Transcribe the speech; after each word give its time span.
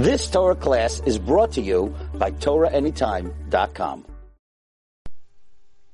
This 0.00 0.30
Torah 0.30 0.56
class 0.56 1.02
is 1.04 1.18
brought 1.18 1.52
to 1.52 1.60
you 1.60 1.94
by 2.14 2.30
TorahAnytime.com. 2.30 4.06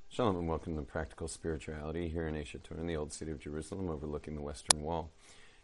Shalom 0.09 0.37
and 0.37 0.49
welcome 0.49 0.77
to 0.77 0.83
Practical 0.83 1.27
Spirituality 1.27 2.07
here 2.07 2.29
in 2.29 2.37
Aish 2.37 2.57
HaTorah 2.57 2.79
in 2.79 2.87
the 2.87 2.97
Old 2.97 3.13
City 3.13 3.33
of 3.33 3.41
Jerusalem 3.41 3.91
overlooking 3.91 4.37
the 4.37 4.43
Western 4.43 4.81
Wall. 4.81 5.11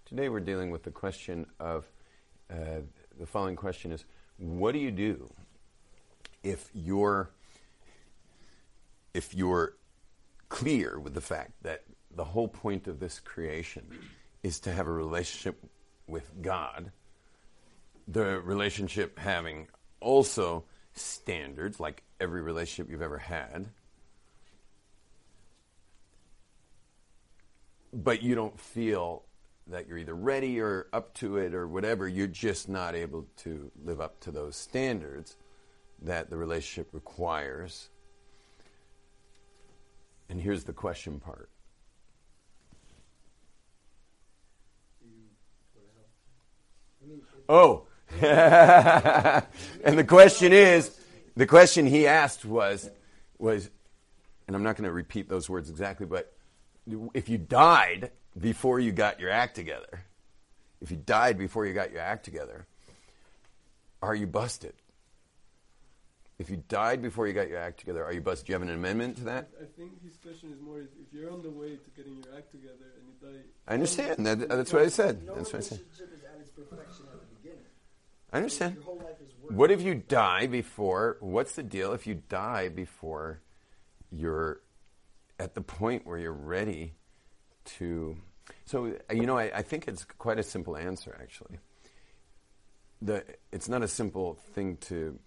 Today 0.07 0.29
we're 0.29 0.41
dealing 0.41 0.73
with 0.73 0.83
the 0.83 0.91
question 0.91 1.47
of 1.61 1.89
uh, 2.51 2.81
the 3.17 3.27
following 3.27 3.55
question 3.55 3.93
is 3.93 4.05
what 4.39 4.73
do 4.73 4.81
you 4.81 4.91
do 4.91 5.33
if 6.43 6.69
you're 6.75 7.31
if 9.15 9.37
you're 9.37 9.77
clear 10.49 10.99
with 10.99 11.15
the 11.15 11.21
fact 11.21 11.53
that 11.63 11.85
the 12.17 12.25
whole 12.25 12.49
point 12.49 12.89
of 12.89 12.99
this 12.99 13.21
creation 13.21 13.87
is 14.43 14.59
to 14.59 14.73
have 14.73 14.89
a 14.89 14.93
relationship 14.93 15.63
with 16.09 16.29
God, 16.43 16.91
the 18.13 18.41
relationship 18.41 19.19
having 19.19 19.69
also 20.01 20.65
standards 20.93 21.81
like 21.81 22.03
every 22.21 22.43
relationship 22.43 22.91
you've 22.91 23.03
ever 23.03 23.19
had. 23.19 23.67
But 27.93 28.23
you 28.23 28.35
don't 28.35 28.59
feel 28.59 29.25
that 29.69 29.87
you're 29.89 29.99
either 29.99 30.15
ready 30.15 30.61
or 30.61 30.89
up 30.93 31.15
to 31.15 31.39
it 31.39 31.55
or 31.55 31.67
whatever, 31.67 32.09
you're 32.09 32.27
just 32.27 32.69
not 32.69 32.95
able 32.95 33.27
to 33.39 33.71
live 33.85 34.01
up 34.01 34.21
to 34.21 34.31
those 34.31 34.57
standards 34.57 35.37
that 36.03 36.29
the 36.29 36.37
relationship 36.37 36.89
requires. 36.93 37.89
And 40.29 40.41
here's 40.41 40.65
the 40.65 40.73
question 40.73 41.21
part. 41.21 41.49
Oh, 47.49 47.87
and 49.85 49.99
the 49.99 50.05
question 50.05 50.53
is, 50.53 50.97
the 51.37 51.47
question 51.47 51.87
he 51.87 52.07
asked 52.07 52.45
was, 52.45 52.91
was, 53.39 53.71
and 54.47 54.57
I'm 54.57 54.63
not 54.63 54.77
going 54.77 54.85
to 54.85 54.93
repeat 54.93 55.29
those 55.29 55.49
words 55.49 55.71
exactly, 55.71 56.07
but 56.07 56.33
if 57.15 57.29
you 57.29 57.39
died 57.39 58.11
before 58.39 58.81
you 58.81 58.93
got 58.93 59.21
your 59.21 59.31
act 59.31 59.55
together, 59.55 60.05
if 60.81 60.91
you 60.91 60.97
died 60.97 61.39
before 61.39 61.67
you 61.67 61.75
got 61.75 61.93
your 61.93 62.01
act 62.01 62.25
together, 62.25 62.67
are 64.03 64.15
you 64.15 64.27
busted? 64.27 64.75
If 66.39 66.51
you 66.51 66.63
died 66.69 67.03
before 67.03 67.29
you 67.29 67.35
got 67.35 67.49
your 67.49 67.59
act 67.59 67.79
together, 67.79 68.05
are 68.05 68.13
you 68.13 68.21
busted? 68.21 68.47
Do 68.47 68.53
you 68.53 68.55
have 68.55 68.63
an 68.63 68.75
amendment 68.75 69.17
to 69.19 69.25
that? 69.25 69.51
I 69.61 69.65
think 69.79 70.03
his 70.03 70.17
question 70.17 70.51
is 70.53 70.61
more 70.61 70.81
if 70.81 70.89
you're 71.13 71.31
on 71.31 71.43
the 71.43 71.51
way 71.51 71.77
to 71.77 71.91
getting 71.97 72.17
your 72.17 72.35
act 72.37 72.51
together 72.51 72.91
and 72.99 73.07
you 73.07 73.15
die. 73.23 73.45
I 73.69 73.75
understand. 73.75 74.27
That, 74.27 74.49
that's 74.49 74.73
what 74.73 74.83
I 74.83 74.89
said. 74.89 75.25
No 75.25 75.37
That's 75.37 75.53
what 75.53 75.61
I 75.61 75.63
said. 75.63 75.79
relationship 75.79 76.19
is 76.19 76.25
at 76.25 76.41
its 76.41 76.51
perfection 76.51 77.05
at 77.13 77.21
the 77.21 77.37
beginning. 77.37 77.65
I 78.33 78.39
understand. 78.39 78.79
What 79.49 79.71
if 79.71 79.83
you 79.83 79.95
die 79.95 80.47
before? 80.47 81.19
What's 81.21 81.55
the 81.55 81.63
deal 81.63 81.93
if 81.93 82.07
you 82.07 82.23
die 82.29 82.69
before 82.69 83.41
you're 84.11 84.61
at 85.39 85.55
the 85.55 85.61
point 85.61 86.07
where 86.07 86.19
you're 86.19 86.33
ready 86.33 86.95
to? 87.77 88.17
So 88.65 88.97
you 89.13 89.27
know, 89.27 89.37
I, 89.37 89.59
I 89.59 89.63
think 89.63 89.87
it's 89.87 90.05
quite 90.05 90.39
a 90.39 90.43
simple 90.43 90.77
answer 90.77 91.17
actually. 91.21 91.59
The 93.03 93.25
it's 93.51 93.69
not 93.69 93.83
a 93.83 93.89
simple 93.89 94.39
thing 94.55 94.79
to 94.89 95.19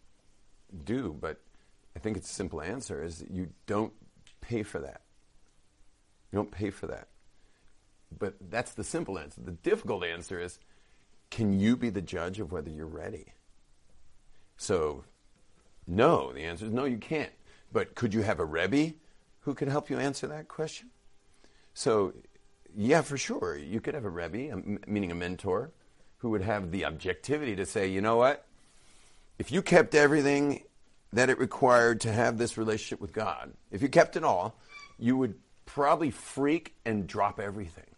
do, 0.84 1.16
but 1.20 1.40
I 1.96 2.00
think 2.00 2.18
it's 2.18 2.32
a 2.32 2.34
simple 2.34 2.62
answer 2.62 3.04
is 3.04 3.20
that 3.20 3.30
you 3.30 3.50
don't 3.68 3.94
pay 4.42 4.64
for 4.64 4.80
that. 4.80 5.02
You 6.32 6.38
don't 6.38 6.52
pay 6.52 6.72
for 6.72 6.88
that. 6.88 7.10
But 8.18 8.36
that's 8.50 8.74
the 8.74 8.84
simple 8.84 9.20
answer. 9.20 9.42
The 9.42 9.52
difficult 9.52 10.04
answer 10.04 10.40
is 10.40 10.60
can 11.36 11.60
you 11.60 11.76
be 11.76 11.90
the 11.90 12.02
judge 12.02 12.40
of 12.40 12.54
whether 12.54 12.70
you're 12.70 12.88
ready? 12.88 13.34
So, 14.56 15.04
no, 15.86 16.32
the 16.32 16.46
answer 16.46 16.64
is 16.66 16.72
no, 16.72 16.86
you 16.86 16.98
can't. 16.98 17.34
But 17.74 17.94
could 17.94 18.14
you 18.14 18.22
have 18.22 18.40
a 18.40 18.46
Rebbe 18.46 18.94
who 19.42 19.54
could 19.54 19.68
help 19.68 19.90
you 19.90 20.00
answer 20.00 20.28
that 20.28 20.48
question? 20.48 20.92
So, 21.74 22.14
yeah, 22.74 23.02
for 23.02 23.18
sure. 23.18 23.58
You 23.58 23.82
could 23.82 23.96
have 23.96 24.06
a 24.06 24.10
Rebbe, 24.10 24.80
meaning 24.88 25.12
a 25.12 25.16
mentor, 25.16 25.72
who 26.20 26.30
would 26.30 26.42
have 26.42 26.72
the 26.72 26.86
objectivity 26.86 27.58
to 27.58 27.66
say, 27.66 27.90
you 27.90 28.00
know 28.00 28.16
what? 28.16 28.46
If 29.38 29.52
you 29.52 29.62
kept 29.62 29.94
everything 29.94 30.64
that 31.12 31.30
it 31.30 31.38
required 31.38 32.00
to 32.02 32.14
have 32.14 32.38
this 32.38 32.58
relationship 32.58 33.02
with 33.02 33.12
God, 33.12 33.52
if 33.72 33.82
you 33.82 33.90
kept 33.90 34.16
it 34.16 34.24
all, 34.24 34.58
you 34.98 35.18
would 35.18 35.36
probably 35.66 36.12
freak 36.12 36.76
and 36.86 37.06
drop 37.06 37.42
everything. 37.42 37.94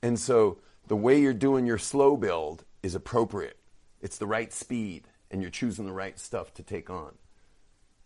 And 0.00 0.16
so 0.16 0.58
the 0.86 0.96
way 0.96 1.20
you're 1.20 1.32
doing 1.32 1.66
your 1.66 1.78
slow 1.78 2.16
build 2.16 2.64
is 2.82 2.94
appropriate. 2.94 3.58
It's 4.00 4.18
the 4.18 4.26
right 4.26 4.52
speed, 4.52 5.08
and 5.30 5.40
you're 5.40 5.50
choosing 5.50 5.86
the 5.86 5.92
right 5.92 6.18
stuff 6.18 6.52
to 6.54 6.62
take 6.62 6.90
on. 6.90 7.12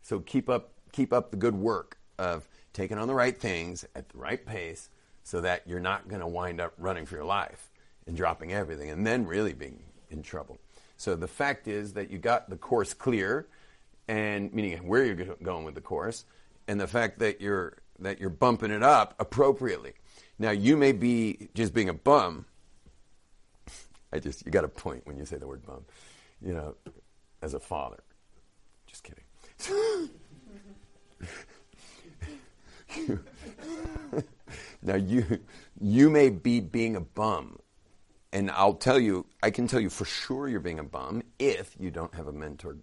So 0.03 0.21
keep 0.21 0.49
up, 0.49 0.73
keep 0.93 1.13
up 1.13 1.31
the 1.31 1.37
good 1.37 1.57
work 1.57 1.99
of 2.19 2.49
taking 2.73 2.99
on 2.99 3.09
the 3.09 3.15
right 3.15 3.39
things 3.39 3.85
at 3.95 4.09
the 4.09 4.19
right 4.19 4.45
pace 4.45 4.89
so 5.25 5.41
that 5.41 5.63
you're 5.67 5.81
not 5.81 6.09
going 6.09 6.21
to 6.21 6.27
wind 6.27 6.61
up 6.61 6.73
running 6.79 7.05
for 7.05 7.17
your 7.17 7.25
life 7.25 7.71
and 8.07 8.17
dropping 8.17 8.53
everything 8.53 8.91
and 8.91 9.07
then 9.07 9.27
really 9.27 9.53
being 9.53 9.83
in 10.11 10.23
trouble. 10.23 10.59
So 10.97 11.15
the 11.15 11.29
fact 11.29 11.69
is 11.69 11.93
that 11.93 12.11
you 12.11 12.19
got 12.19 12.49
the 12.49 12.57
course 12.57 12.95
clear 12.95 13.47
and 14.09 14.53
meaning 14.53 14.79
where 14.87 15.05
you're 15.05 15.37
going 15.43 15.65
with 15.65 15.75
the 15.75 15.81
course 15.81 16.25
and 16.67 16.81
the 16.81 16.87
fact 16.87 17.19
that 17.19 17.41
you're 17.41 17.77
that 18.01 18.21
you're 18.21 18.31
bumping 18.31 18.71
it 18.71 18.83
up 18.83 19.15
appropriately. 19.19 19.93
Now 20.39 20.51
you 20.51 20.77
may 20.77 20.93
be 20.93 21.49
just 21.55 21.75
being 21.75 21.89
a 21.89 21.95
bum. 21.95 22.47
I 24.13 24.19
just 24.19 24.45
you 24.47 24.53
got 24.53 24.65
a 24.65 24.69
point 24.69 25.07
when 25.07 25.17
you 25.17 25.25
say 25.25 25.37
the 25.37 25.47
word 25.47 25.65
bum. 25.65 25.85
You 26.41 26.55
know, 26.55 26.75
as 27.43 27.55
a 27.55 27.61
father. 27.61 28.03
Just 28.87 29.05
kidding. 29.05 29.25
Now 34.83 34.95
you 34.95 35.41
you 35.81 36.09
may 36.11 36.31
be 36.31 36.61
being 36.61 36.97
a 36.97 37.01
bum 37.01 37.59
and 38.33 38.51
I'll 38.51 38.75
tell 38.75 38.99
you 38.99 39.27
I 39.43 39.51
can 39.51 39.67
tell 39.67 39.81
you 39.81 39.91
for 39.91 40.05
sure 40.05 40.49
you're 40.49 40.61
being 40.61 40.79
a 40.79 40.85
bum 40.85 41.23
if 41.39 41.75
you 41.79 41.91
don't 41.91 42.15
have 42.15 42.27
a 42.27 42.33
mentor 42.33 42.77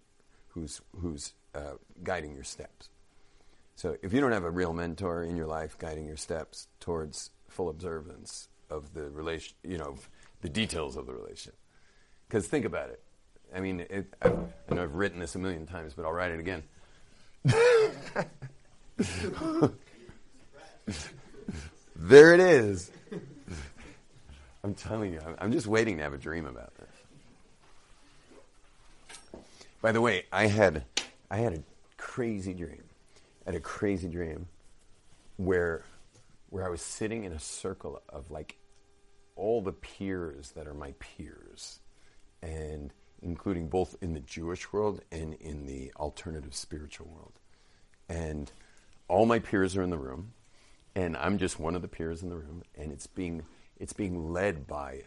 who's 0.49 0.81
who's 0.99 1.33
uh, 1.53 1.73
guiding 2.03 2.33
your 2.33 2.43
steps. 2.43 2.89
So 3.75 3.97
if 4.01 4.13
you 4.13 4.21
don't 4.21 4.31
have 4.31 4.43
a 4.43 4.51
real 4.51 4.73
mentor 4.73 5.23
in 5.23 5.35
your 5.35 5.47
life 5.47 5.77
guiding 5.77 6.05
your 6.05 6.17
steps 6.17 6.67
towards 6.79 7.31
full 7.49 7.69
observance 7.69 8.49
of 8.69 8.93
the 8.93 9.09
relation, 9.09 9.55
you 9.63 9.77
know, 9.77 9.95
the 10.41 10.49
details 10.49 10.95
of 10.95 11.05
the 11.05 11.13
relationship. 11.13 11.57
Because 12.27 12.47
think 12.47 12.65
about 12.65 12.89
it. 12.89 13.01
I 13.55 13.59
mean, 13.59 13.81
it, 13.81 14.13
I, 14.21 14.31
I 14.69 14.73
know 14.73 14.83
I've 14.83 14.95
written 14.95 15.19
this 15.19 15.35
a 15.35 15.39
million 15.39 15.65
times, 15.65 15.93
but 15.93 16.05
I'll 16.05 16.11
write 16.11 16.31
it 16.31 16.39
again. 16.39 16.63
there 21.95 22.33
it 22.33 22.39
is. 22.39 22.91
I'm 24.63 24.73
telling 24.73 25.13
you, 25.13 25.19
I'm- 25.37 25.51
just 25.51 25.67
waiting 25.67 25.97
to 25.97 26.03
have 26.03 26.13
a 26.13 26.17
dream 26.17 26.47
about 26.47 26.73
this. 26.75 26.89
By 29.81 29.91
the 29.91 30.01
way, 30.01 30.25
I 30.31 30.47
had 30.47 30.83
I 31.29 31.37
had 31.37 31.53
a 31.53 31.61
crazy 31.97 32.55
dream. 32.55 32.83
I 33.45 33.51
had 33.51 33.55
a 33.55 33.59
crazy 33.59 34.07
dream 34.07 34.47
where 35.37 35.83
where 36.49 36.65
I 36.65 36.69
was 36.69 36.81
sitting 36.81 37.25
in 37.25 37.31
a 37.31 37.39
circle 37.39 38.01
of 38.09 38.31
like 38.31 38.55
all 39.35 39.61
the 39.61 39.73
peers 39.73 40.51
that 40.51 40.67
are 40.67 40.73
my 40.73 40.93
peers, 40.99 41.79
and 42.41 42.93
including 43.21 43.67
both 43.67 43.95
in 44.01 44.13
the 44.13 44.19
Jewish 44.19 44.71
world 44.71 45.01
and 45.11 45.33
in 45.35 45.65
the 45.65 45.91
alternative 45.97 46.53
spiritual 46.53 47.07
world. 47.07 47.33
And 48.07 48.51
all 49.07 49.25
my 49.25 49.39
peers 49.39 49.75
are 49.75 49.81
in 49.83 49.89
the 49.89 49.97
room, 49.97 50.33
and 50.95 51.17
I'm 51.17 51.37
just 51.37 51.59
one 51.59 51.75
of 51.75 51.81
the 51.81 51.87
peers 51.87 52.23
in 52.23 52.29
the 52.29 52.37
room, 52.37 52.63
and 52.75 52.91
it's 52.91 53.07
being 53.07 53.43
it's 53.77 53.93
being 53.93 54.31
led 54.31 54.67
by 54.67 55.03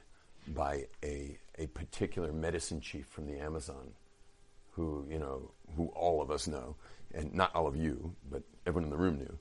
by 0.46 0.86
a 1.04 1.38
a 1.58 1.66
particular 1.68 2.32
medicine 2.32 2.80
chief 2.80 3.06
from 3.06 3.26
the 3.26 3.38
Amazon, 3.38 3.92
who 4.72 5.06
you 5.10 5.18
know 5.18 5.50
who 5.76 5.86
all 5.88 6.20
of 6.20 6.30
us 6.30 6.46
know, 6.46 6.76
and 7.14 7.34
not 7.34 7.54
all 7.54 7.66
of 7.66 7.76
you, 7.76 8.14
but 8.30 8.42
everyone 8.66 8.84
in 8.84 8.90
the 8.90 8.96
room 8.96 9.18
knew, 9.18 9.38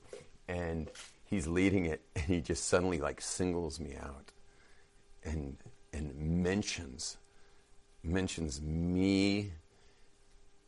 and 0.48 0.90
he's 1.24 1.46
leading 1.46 1.86
it, 1.86 2.00
and 2.16 2.24
he 2.24 2.40
just 2.40 2.66
suddenly 2.66 2.98
like 2.98 3.20
singles 3.20 3.78
me 3.78 3.94
out, 4.00 4.32
and 5.24 5.56
and 5.92 6.14
mentions 6.16 7.16
mentions 8.02 8.60
me 8.60 9.52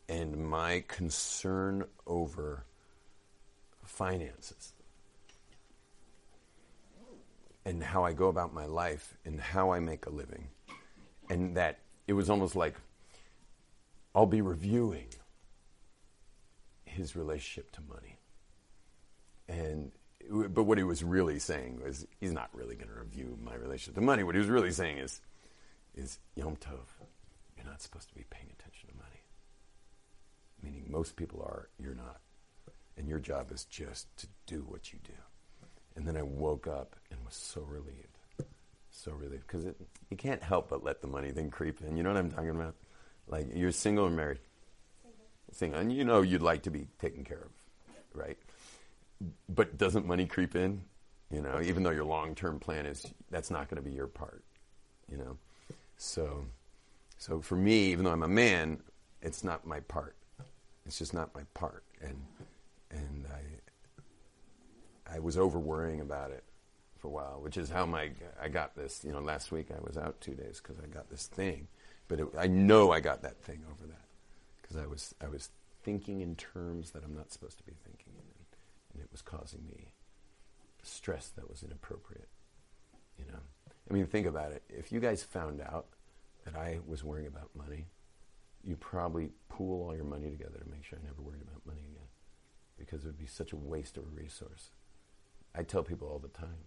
and 0.09 0.37
my 0.37 0.83
concern 0.89 1.85
over 2.07 2.65
finances 3.85 4.73
and 7.65 7.83
how 7.83 8.05
I 8.05 8.13
go 8.13 8.29
about 8.29 8.53
my 8.53 8.67
life 8.67 9.17
and 9.25 9.41
how 9.41 9.71
I 9.71 9.81
make 9.81 10.07
a 10.07 10.11
living. 10.11 10.49
And 11.29 11.57
that 11.57 11.79
it 12.09 12.15
was 12.15 12.29
almost 12.29 12.57
like 12.57 12.75
I'll 14.15 14.27
be 14.27 14.41
reviewing 14.41 15.07
his 16.85 17.15
relationship 17.15 17.71
to 17.73 17.81
money. 17.89 18.19
And 19.49 19.93
but 20.29 20.65
what 20.65 20.79
he 20.79 20.85
was 20.85 21.03
really 21.03 21.39
saying 21.39 21.81
was 21.83 22.07
he's 22.21 22.33
not 22.33 22.51
really 22.53 22.77
going 22.77 22.89
to 22.89 23.01
review 23.01 23.39
my 23.43 23.55
relationship 23.55 23.95
to 23.95 24.01
money. 24.01 24.23
What 24.23 24.35
he 24.35 24.41
was 24.41 24.49
really 24.49 24.73
saying 24.73 24.99
is 24.99 25.21
is 25.95 26.19
Yom 26.37 26.57
Tov, 26.57 26.87
you're 27.57 27.67
not 27.67 27.83
supposed 27.83 28.09
to 28.09 28.15
be 28.15 28.25
paying 28.31 28.51
attention 28.59 28.89
to 28.89 28.97
money. 28.97 29.07
Meaning, 30.63 30.87
most 30.89 31.17
people 31.17 31.43
are, 31.43 31.69
you're 31.79 31.95
not. 31.95 32.21
And 32.97 33.09
your 33.09 33.19
job 33.19 33.51
is 33.51 33.65
just 33.65 34.15
to 34.19 34.27
do 34.47 34.65
what 34.69 34.93
you 34.93 34.99
do. 35.05 35.13
And 35.97 36.07
then 36.07 36.17
I 36.17 36.23
woke 36.23 36.67
up 36.67 36.97
and 37.11 37.19
was 37.25 37.35
so 37.35 37.63
relieved. 37.63 38.19
So 38.91 39.13
relieved. 39.13 39.47
Because 39.47 39.65
you 40.11 40.17
can't 40.17 40.43
help 40.43 40.69
but 40.69 40.85
let 40.85 41.01
the 41.01 41.09
money 41.09 41.31
thing 41.31 41.51
creep 41.51 41.81
in. 41.81 41.97
You 41.97 42.03
know 42.03 42.11
what 42.11 42.19
I'm 42.19 42.31
talking 42.31 42.51
about? 42.51 42.75
Like, 43.27 43.49
you're 43.55 43.73
single 43.73 44.07
or 44.07 44.11
married? 44.11 44.39
Single. 45.53 45.81
And 45.81 45.93
you 45.93 46.05
know 46.05 46.23
you'd 46.23 46.43
like 46.43 46.63
to 46.63 46.71
be 46.71 46.89
taken 47.01 47.25
care 47.25 47.43
of, 47.43 47.51
right? 48.15 48.39
But 49.49 49.77
doesn't 49.77 50.07
money 50.07 50.27
creep 50.27 50.57
in? 50.57 50.83
You 51.31 51.43
know, 51.43 51.61
even 51.63 51.83
though 51.83 51.91
your 51.91 52.05
long 52.05 52.35
term 52.35 52.59
plan 52.59 52.87
is 52.87 53.07
that's 53.31 53.51
not 53.51 53.69
going 53.69 53.83
to 53.83 53.89
be 53.89 53.95
your 53.95 54.09
part, 54.09 54.43
you 55.11 55.17
know? 55.17 55.37
So, 55.97 56.47
so 57.19 57.41
for 57.41 57.57
me, 57.57 57.93
even 57.93 58.05
though 58.05 58.11
I'm 58.11 58.23
a 58.23 58.29
man, 58.29 58.81
it's 59.23 59.45
not 59.45 59.67
my 59.67 59.81
part. 59.81 60.17
It's 60.87 60.99
just 60.99 61.15
not 61.15 61.35
my 61.35 61.43
part. 61.55 61.85
And, 62.01 62.17
and 62.91 63.27
I, 65.09 65.17
I 65.17 65.19
was 65.21 65.37
over 65.37 65.59
worrying 65.59 66.01
about 66.01 66.31
it 66.31 66.43
for 66.99 67.09
a 67.09 67.11
while, 67.11 67.39
which 67.41 67.57
is 67.57 67.71
how 67.71 67.87
my, 67.87 68.11
I 68.43 68.49
got 68.49 68.75
this, 68.75 69.05
you 69.05 69.13
know, 69.13 69.21
last 69.21 69.53
week 69.53 69.69
I 69.71 69.81
was 69.87 69.97
out 69.97 70.21
two 70.21 70.35
days 70.35 70.61
because 70.63 70.83
I 70.83 70.87
got 70.87 71.11
this 71.11 71.27
thing. 71.27 71.69
But 72.09 72.21
it, 72.21 72.29
I 72.39 72.47
know 72.47 72.91
I 72.91 73.01
got 73.01 73.23
that 73.23 73.41
thing 73.43 73.63
over 73.71 73.87
that 73.87 74.07
because 74.61 74.77
I 74.77 74.87
was, 74.87 75.15
I 75.23 75.29
was 75.29 75.51
thinking 75.83 76.23
in 76.23 76.35
terms 76.35 76.91
that 76.91 77.05
I'm 77.05 77.15
not 77.15 77.31
supposed 77.33 77.59
to 77.59 77.65
be 77.65 77.73
thinking 77.85 78.15
in, 78.17 78.40
and 78.93 79.03
it 79.03 79.09
was 79.11 79.23
causing 79.23 79.67
me 79.67 79.93
stress 80.83 81.29
that 81.37 81.49
was 81.49 81.63
inappropriate. 81.63 82.29
You 83.19 83.27
know, 83.27 83.41
I 83.91 83.95
mean, 83.95 84.07
think 84.07 84.27
about 84.27 84.53
it. 84.53 84.63
If 84.69 84.93
you 84.93 85.01
guys 85.01 85.23
found 85.23 85.61
out 85.61 85.87
that 86.45 86.57
I 86.57 86.79
was 86.87 87.05
worrying 87.05 87.27
about 87.27 87.51
money, 87.55 87.87
you 88.65 88.77
probably 88.77 89.31
pool 89.49 89.87
all 89.87 89.95
your 89.95 90.05
money 90.05 90.31
together 90.31 90.59
to 90.59 90.71
make 90.71 90.85
sure 90.85 90.99
I 91.01 91.07
never 91.07 91.23
worried 91.23 91.43
about 91.43 91.67
money 91.67 91.83
again, 91.91 92.09
because 92.79 93.05
it 93.05 93.09
would 93.09 93.19
be 93.19 93.27
such 93.27 93.53
a 93.53 93.57
waste 93.57 93.97
of 93.97 94.05
a 94.05 94.21
resource. 94.21 94.71
I 95.55 95.63
tell 95.63 95.83
people 95.83 96.09
all 96.09 96.19
the 96.19 96.29
time, 96.29 96.67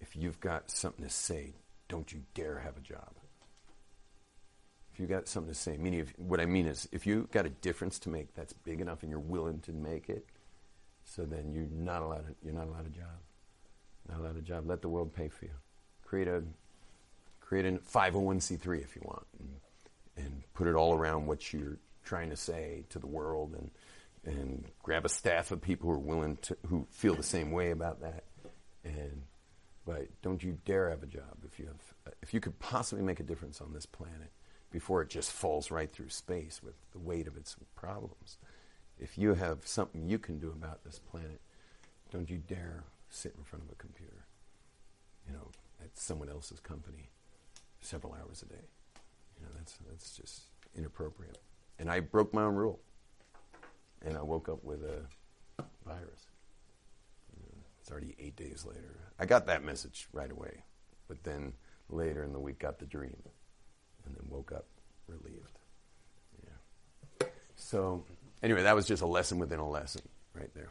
if 0.00 0.16
you've 0.16 0.40
got 0.40 0.70
something 0.70 1.04
to 1.04 1.10
say, 1.10 1.54
don't 1.88 2.12
you 2.12 2.22
dare 2.34 2.58
have 2.60 2.76
a 2.76 2.80
job. 2.80 3.14
If 4.92 5.00
you've 5.00 5.08
got 5.08 5.28
something 5.28 5.52
to 5.52 5.58
say, 5.58 5.76
meaning 5.76 6.00
if, 6.00 6.18
what 6.18 6.40
I 6.40 6.46
mean 6.46 6.66
is, 6.66 6.88
if 6.92 7.06
you've 7.06 7.30
got 7.30 7.46
a 7.46 7.50
difference 7.50 7.98
to 8.00 8.08
make 8.08 8.34
that's 8.34 8.52
big 8.52 8.80
enough 8.80 9.02
and 9.02 9.10
you're 9.10 9.20
willing 9.20 9.60
to 9.60 9.72
make 9.72 10.08
it, 10.08 10.26
so 11.04 11.24
then 11.24 11.52
you're 11.52 11.66
not 11.70 12.02
allowed. 12.02 12.24
A, 12.28 12.34
you're 12.44 12.54
not 12.54 12.66
allowed 12.66 12.86
a 12.86 12.90
job. 12.90 13.20
Not 14.08 14.20
allowed 14.20 14.36
a 14.36 14.42
job. 14.42 14.66
Let 14.66 14.82
the 14.82 14.88
world 14.88 15.14
pay 15.14 15.28
for 15.28 15.44
you. 15.44 15.52
Create 16.04 16.28
a 16.28 16.42
create 17.40 17.66
a 17.66 17.72
501c3 17.72 18.82
if 18.82 18.96
you 18.96 19.02
want, 19.04 19.26
and, 19.38 20.24
and 20.24 20.42
put 20.54 20.66
it 20.66 20.74
all 20.74 20.94
around 20.94 21.26
what 21.26 21.52
you're 21.52 21.78
trying 22.04 22.30
to 22.30 22.36
say 22.36 22.84
to 22.90 22.98
the 22.98 23.06
world, 23.06 23.54
and 23.54 23.70
and 24.24 24.64
grab 24.82 25.04
a 25.04 25.08
staff 25.08 25.50
of 25.50 25.60
people 25.60 25.88
who 25.88 25.96
are 25.96 25.98
willing 25.98 26.36
to 26.42 26.56
who 26.68 26.86
feel 26.90 27.14
the 27.14 27.22
same 27.22 27.50
way 27.50 27.70
about 27.70 28.00
that, 28.00 28.24
and 28.84 29.22
but 29.84 30.08
don't 30.22 30.42
you 30.42 30.58
dare 30.64 30.90
have 30.90 31.02
a 31.02 31.06
job 31.06 31.38
if 31.44 31.58
you 31.58 31.66
have 31.66 32.14
if 32.22 32.32
you 32.32 32.40
could 32.40 32.58
possibly 32.58 33.04
make 33.04 33.20
a 33.20 33.24
difference 33.24 33.60
on 33.60 33.72
this 33.72 33.86
planet 33.86 34.30
before 34.70 35.02
it 35.02 35.10
just 35.10 35.30
falls 35.30 35.70
right 35.70 35.92
through 35.92 36.08
space 36.08 36.60
with 36.62 36.74
the 36.92 36.98
weight 36.98 37.26
of 37.28 37.36
its 37.36 37.56
problems. 37.76 38.38
If 38.98 39.18
you 39.18 39.34
have 39.34 39.66
something 39.66 40.08
you 40.08 40.18
can 40.18 40.38
do 40.38 40.48
about 40.50 40.84
this 40.84 40.98
planet, 40.98 41.40
don't 42.10 42.30
you 42.30 42.38
dare 42.38 42.84
sit 43.10 43.34
in 43.36 43.44
front 43.44 43.64
of 43.64 43.70
a 43.72 43.74
computer, 43.74 44.26
you 45.26 45.32
know, 45.32 45.48
at 45.82 45.96
someone 45.98 46.28
else's 46.28 46.60
company 46.60 47.10
several 47.80 48.14
hours 48.14 48.42
a 48.42 48.46
day. 48.46 48.64
You 49.36 49.44
know, 49.44 49.52
that's, 49.56 49.76
that's 49.88 50.16
just 50.16 50.42
inappropriate. 50.76 51.38
And 51.78 51.90
I 51.90 52.00
broke 52.00 52.32
my 52.32 52.42
own 52.42 52.54
rule. 52.54 52.80
And 54.04 54.16
I 54.16 54.22
woke 54.22 54.48
up 54.48 54.64
with 54.64 54.82
a 54.82 55.02
virus. 55.86 56.26
You 57.34 57.42
know, 57.42 57.62
it's 57.80 57.90
already 57.90 58.14
eight 58.18 58.36
days 58.36 58.64
later. 58.66 58.98
I 59.18 59.26
got 59.26 59.46
that 59.46 59.64
message 59.64 60.08
right 60.12 60.30
away. 60.30 60.64
But 61.08 61.22
then 61.24 61.52
later 61.88 62.24
in 62.24 62.32
the 62.32 62.40
week, 62.40 62.58
got 62.58 62.78
the 62.78 62.86
dream. 62.86 63.16
And 64.04 64.14
then 64.16 64.24
woke 64.28 64.52
up 64.52 64.66
relieved. 65.06 65.58
Yeah. 66.44 67.26
So, 67.54 68.04
anyway, 68.42 68.62
that 68.62 68.74
was 68.74 68.86
just 68.86 69.02
a 69.02 69.06
lesson 69.06 69.38
within 69.38 69.60
a 69.60 69.68
lesson 69.68 70.02
right 70.34 70.52
there 70.54 70.70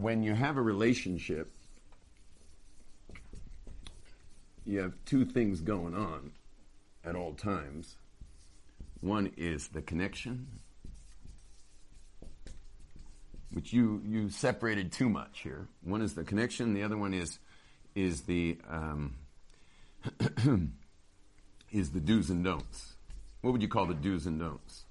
when 0.00 0.22
you 0.22 0.34
have 0.34 0.56
a 0.56 0.62
relationship, 0.62 1.50
you 4.64 4.80
have 4.80 4.92
two 5.04 5.24
things 5.24 5.60
going 5.60 5.94
on 5.94 6.32
at 7.04 7.16
all 7.16 7.32
times. 7.32 7.96
One 9.00 9.32
is 9.36 9.68
the 9.68 9.82
connection, 9.82 10.46
which 13.52 13.72
you 13.72 14.02
you 14.06 14.30
separated 14.30 14.92
too 14.92 15.08
much 15.08 15.40
here. 15.40 15.68
One 15.82 16.02
is 16.02 16.14
the 16.14 16.24
connection. 16.24 16.74
The 16.74 16.82
other 16.82 16.96
one 16.96 17.14
is 17.14 17.38
is 17.94 18.22
the 18.22 18.58
um, 18.68 19.14
is 21.72 21.90
the 21.90 22.00
do's 22.00 22.30
and 22.30 22.44
don'ts. 22.44 22.94
What 23.40 23.52
would 23.52 23.62
you 23.62 23.68
call 23.68 23.86
the 23.86 23.94
do's 23.94 24.26
and 24.26 24.38
don'ts? 24.40 24.84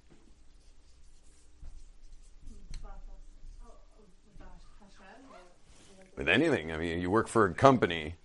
With 6.18 6.28
anything. 6.28 6.72
I 6.72 6.78
mean, 6.78 7.00
you 7.00 7.10
work 7.10 7.28
for 7.28 7.46
a 7.46 7.54
company. 7.54 8.16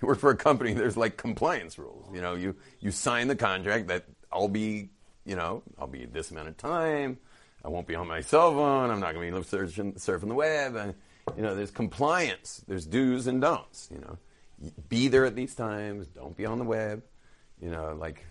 You 0.00 0.06
work 0.06 0.20
for 0.20 0.30
a 0.30 0.36
company. 0.36 0.74
There's 0.74 0.96
like 0.96 1.16
compliance 1.16 1.78
rules. 1.78 2.06
You 2.14 2.20
know, 2.20 2.34
you 2.34 2.54
you 2.78 2.92
sign 2.92 3.26
the 3.26 3.34
contract 3.34 3.88
that 3.88 4.04
I'll 4.30 4.46
be, 4.46 4.90
you 5.24 5.34
know, 5.34 5.62
I'll 5.78 5.88
be 5.88 6.04
this 6.04 6.30
amount 6.30 6.48
of 6.48 6.56
time. 6.56 7.18
I 7.64 7.68
won't 7.68 7.88
be 7.88 7.96
on 7.96 8.06
my 8.06 8.20
cell 8.20 8.52
phone. 8.52 8.90
I'm 8.90 9.00
not 9.00 9.14
going 9.14 9.32
to 9.32 9.40
be 9.40 9.46
surfing 9.46 10.28
the 10.28 10.34
web. 10.34 10.76
And, 10.76 10.94
you 11.36 11.42
know, 11.42 11.56
there's 11.56 11.72
compliance. 11.72 12.62
There's 12.68 12.86
do's 12.86 13.26
and 13.26 13.40
don'ts. 13.40 13.88
You 13.92 13.98
know, 13.98 14.18
be 14.88 15.08
there 15.08 15.24
at 15.24 15.34
these 15.34 15.56
times. 15.56 16.06
Don't 16.06 16.36
be 16.36 16.46
on 16.46 16.58
the 16.58 16.64
web. 16.64 17.02
You 17.60 17.70
know, 17.70 17.96
like, 17.98 18.24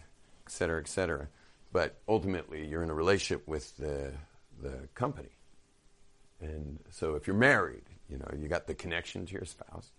et 0.45 0.51
cetera, 0.51 0.79
et 0.79 0.87
cetera. 0.87 1.27
But 1.73 1.97
ultimately, 2.07 2.65
you're 2.65 2.83
in 2.83 2.89
a 2.89 2.93
relationship 2.93 3.45
with 3.45 3.75
the 3.75 4.13
the 4.61 4.87
company. 4.95 5.35
And 6.39 6.79
so, 6.91 7.15
if 7.15 7.27
you're 7.27 7.35
married, 7.35 7.83
you 8.09 8.18
know, 8.18 8.27
you 8.38 8.48
got 8.48 8.68
the 8.68 8.74
connection 8.74 9.25
to 9.25 9.33
your 9.33 9.45
spouse, 9.45 9.92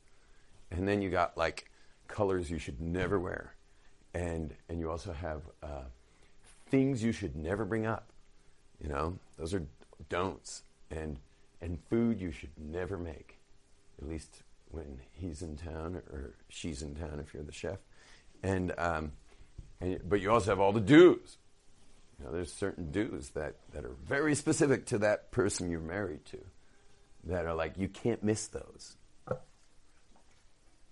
and 0.70 0.86
then 0.88 1.02
you 1.02 1.10
got 1.10 1.36
like 1.36 1.70
colors 2.06 2.50
you 2.50 2.58
should 2.58 2.80
never 2.80 3.18
wear, 3.18 3.54
and 4.14 4.54
and 4.68 4.80
you 4.80 4.90
also 4.90 5.12
have 5.12 5.42
uh, 5.62 5.84
things 6.68 7.02
you 7.02 7.12
should 7.12 7.36
never 7.36 7.64
bring 7.64 7.86
up. 7.86 8.10
You 8.82 8.88
know, 8.88 9.18
those 9.38 9.54
are 9.54 9.62
don'ts, 10.08 10.62
and 10.90 11.18
and 11.60 11.78
food 11.90 12.20
you 12.20 12.30
should 12.30 12.56
never 12.56 12.96
make, 12.96 13.38
at 14.00 14.08
least 14.08 14.42
when 14.70 15.00
he's 15.12 15.42
in 15.42 15.56
town 15.56 15.96
or 15.96 16.34
she's 16.48 16.82
in 16.82 16.94
town 16.94 17.20
if 17.20 17.34
you're 17.34 17.42
the 17.42 17.52
chef, 17.52 17.78
and 18.42 18.72
um, 18.78 19.12
and 19.80 20.00
but 20.08 20.20
you 20.20 20.30
also 20.30 20.50
have 20.50 20.60
all 20.60 20.72
the 20.72 20.80
do's. 20.80 21.36
You 22.18 22.24
know, 22.24 22.32
there's 22.32 22.52
certain 22.52 22.90
do's 22.90 23.28
that, 23.30 23.54
that 23.72 23.84
are 23.84 23.94
very 24.04 24.34
specific 24.34 24.86
to 24.86 24.98
that 24.98 25.30
person 25.30 25.70
you're 25.70 25.78
married 25.78 26.24
to 26.26 26.38
that 27.24 27.46
are 27.46 27.54
like 27.54 27.76
you 27.76 27.88
can't 27.88 28.22
miss 28.22 28.46
those. 28.46 28.96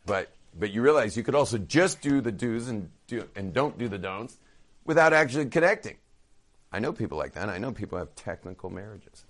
But 0.04 0.30
but 0.59 0.71
you 0.71 0.83
realize 0.83 1.16
you 1.16 1.23
could 1.23 1.35
also 1.35 1.59
just 1.59 2.00
do 2.00 2.21
the 2.21 2.33
do's 2.33 2.68
and 2.68 2.90
do 3.06 3.28
and 3.35 3.52
don't 3.52 3.76
do 3.78 3.88
the 3.88 3.99
don'ts 3.99 4.38
without 4.85 5.12
actually 5.12 5.47
connecting. 5.47 5.97
I 6.73 6.78
know 6.78 6.92
people 6.92 7.18
like 7.18 7.35
that. 7.35 7.49
I 7.49 7.59
know 7.59 7.73
people 7.73 7.99
have 7.99 8.14
technical 8.14 8.71
marriages. 8.71 9.25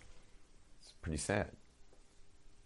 It's 0.80 0.92
pretty 1.02 1.18
sad. 1.18 1.50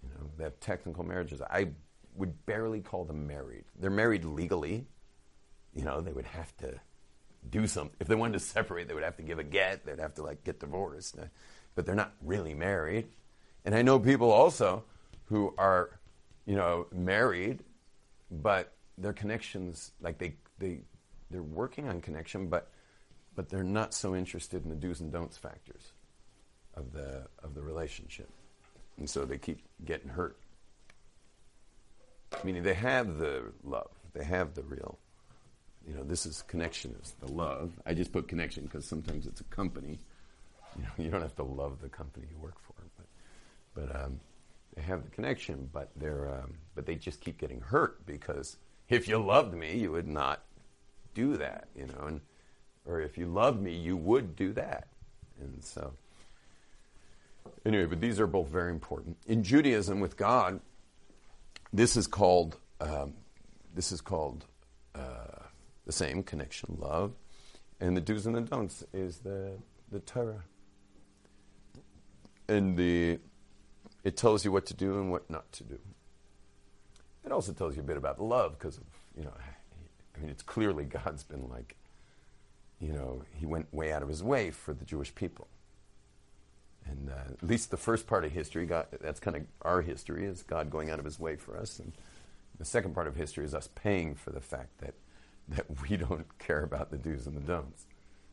You 0.02 0.08
know, 0.10 0.30
they 0.37 0.44
have 0.44 0.58
technical 0.60 1.04
marriages. 1.04 1.42
I 1.42 1.68
would 2.16 2.46
barely 2.46 2.80
call 2.80 3.04
them 3.04 3.26
married. 3.26 3.64
They're 3.78 3.90
married 3.90 4.25
legally. 4.25 4.87
You 5.75 5.84
know, 5.84 6.00
they 6.00 6.12
would 6.12 6.26
have 6.26 6.56
to 6.58 6.80
do 7.49 7.66
something. 7.66 7.96
If 8.00 8.08
they 8.08 8.14
wanted 8.14 8.34
to 8.34 8.40
separate, 8.40 8.88
they 8.88 8.94
would 8.94 9.04
have 9.04 9.16
to 9.16 9.22
give 9.22 9.38
a 9.38 9.44
get. 9.44 9.84
They'd 9.84 9.99
have 9.99 10.14
to 10.14 10.22
like 10.22 10.44
get 10.44 10.60
divorced. 10.60 11.16
But 11.75 11.87
they're 11.87 11.94
not 11.94 12.12
really 12.22 12.54
married. 12.54 13.08
And 13.64 13.75
I 13.75 13.83
know 13.83 13.99
people 13.99 14.31
also 14.31 14.85
who 15.26 15.55
are, 15.59 16.00
you 16.47 16.57
know, 16.57 16.87
married, 16.93 17.62
but 18.31 18.73
their 18.99 19.12
connections, 19.12 19.93
like 20.00 20.19
they, 20.19 20.35
they, 20.59 20.81
they're 21.31 21.43
working 21.43 21.88
on 21.88 22.00
connection, 22.00 22.49
but, 22.49 22.71
but 23.37 23.49
they're 23.49 23.62
not 23.62 23.95
so 23.95 24.14
interested 24.14 24.64
in 24.64 24.71
the 24.71 24.76
do's 24.76 25.00
and 25.00 25.12
don'ts 25.12 25.37
factors 25.37 25.93
of 26.75 26.93
the, 26.93 27.26
of 27.43 27.55
the 27.55 27.62
relationship. 27.62 28.29
And 28.99 29.09
so 29.09 29.25
they 29.25 29.38
keep 29.38 29.61
getting 29.85 30.09
hurt. 30.09 30.38
Meaning 32.45 32.62
they 32.62 32.75
have 32.75 33.19
the 33.19 33.52
love, 33.64 33.90
they 34.12 34.25
have 34.25 34.55
the 34.55 34.62
real, 34.62 34.99
you 35.87 35.95
know, 35.95 36.05
this 36.05 36.26
is 36.26 36.43
connection 36.43 36.95
is 37.02 37.14
the 37.21 37.31
love. 37.33 37.73
I 37.87 37.95
just 37.95 38.12
put 38.12 38.29
connection 38.29 38.64
because 38.64 38.85
sometimes 38.85 39.26
it's 39.26 39.40
a 39.40 39.45
company. 39.45 39.99
You 40.76 40.83
know, 40.85 40.90
you 40.99 41.11
don't 41.11 41.23
have 41.23 41.35
to 41.37 41.43
love 41.43 41.81
the 41.81 41.88
company 41.88 42.26
you 42.31 42.38
work 42.38 42.61
for 42.61 42.69
but 43.74 43.94
um, 43.94 44.20
they 44.74 44.82
have 44.82 45.04
the 45.04 45.10
connection, 45.10 45.68
but 45.72 45.90
they're 45.96 46.32
um, 46.32 46.54
but 46.74 46.86
they 46.86 46.94
just 46.94 47.20
keep 47.20 47.38
getting 47.38 47.60
hurt 47.60 48.04
because 48.06 48.56
if 48.88 49.08
you 49.08 49.18
loved 49.18 49.54
me, 49.54 49.76
you 49.76 49.92
would 49.92 50.08
not 50.08 50.42
do 51.14 51.36
that, 51.36 51.68
you 51.76 51.86
know. 51.86 52.06
And 52.06 52.20
or 52.84 53.00
if 53.00 53.18
you 53.18 53.26
loved 53.26 53.60
me, 53.60 53.74
you 53.74 53.96
would 53.96 54.36
do 54.36 54.52
that. 54.54 54.88
And 55.40 55.62
so, 55.62 55.92
anyway, 57.64 57.86
but 57.86 58.00
these 58.00 58.20
are 58.20 58.26
both 58.26 58.48
very 58.48 58.70
important. 58.70 59.16
In 59.26 59.42
Judaism, 59.42 60.00
with 60.00 60.16
God, 60.16 60.60
this 61.72 61.96
is 61.96 62.06
called 62.06 62.58
um, 62.80 63.14
this 63.74 63.92
is 63.92 64.00
called 64.00 64.46
uh, 64.94 65.44
the 65.86 65.92
same 65.92 66.22
connection, 66.22 66.76
love, 66.80 67.12
and 67.80 67.96
the 67.96 68.00
do's 68.00 68.26
and 68.26 68.34
the 68.34 68.40
don'ts 68.40 68.84
is 68.92 69.18
the 69.18 69.52
the 69.90 70.00
Torah, 70.00 70.42
and 72.48 72.76
the 72.76 73.18
it 74.04 74.16
tells 74.16 74.45
you 74.45 74.52
what 74.52 74.66
to 74.66 74.75
do 74.75 74.99
and 74.99 75.11
what 75.11 75.28
not 75.30 75.50
to 75.52 75.64
do. 75.64 75.78
It 77.25 77.33
also 77.33 77.52
tells 77.52 77.76
you 77.76 77.83
a 77.83 77.85
bit 77.85 77.97
about 77.97 78.21
love 78.21 78.59
because 78.59 78.80
you 79.16 79.25
know, 79.25 79.33
I 80.16 80.21
mean, 80.21 80.30
it's 80.30 80.42
clearly 80.42 80.85
God's 81.04 81.25
been 81.25 81.49
like, 81.49 81.76
you 82.80 82.92
know, 82.92 83.23
He 83.35 83.47
went 83.47 83.73
way 83.73 83.92
out 83.92 84.02
of 84.02 84.09
His 84.09 84.23
way 84.23 84.50
for 84.50 84.73
the 84.73 84.85
Jewish 84.85 85.14
people. 85.14 85.49
And 86.87 87.11
uh, 87.11 87.33
at 87.33 87.42
least 87.42 87.71
the 87.71 87.76
first 87.76 88.07
part 88.07 88.25
of 88.25 88.33
history, 88.33 88.66
God, 88.66 88.87
that's 89.00 89.21
kind 89.21 89.37
of 89.37 89.42
our 89.62 89.83
history, 89.83 90.25
is 90.25 90.42
God 90.42 90.71
going 90.71 90.90
out 90.90 90.99
of 90.99 91.04
His 91.04 91.21
way 91.21 91.37
for 91.37 91.57
us. 91.57 91.78
And 91.78 91.92
the 92.59 92.64
second 92.64 92.95
part 92.95 93.07
of 93.07 93.16
history 93.16 93.45
is 93.45 93.54
us 93.54 93.69
paying 93.75 94.14
for 94.14 94.30
the 94.30 94.40
fact 94.40 94.78
that 94.78 94.95
that 95.49 95.66
we 95.90 95.97
don't 95.97 96.38
care 96.38 96.62
about 96.62 96.90
the 96.90 96.99
do's 96.99 97.26
and 97.26 97.37
the 97.37 97.40
don'ts. 97.40 97.85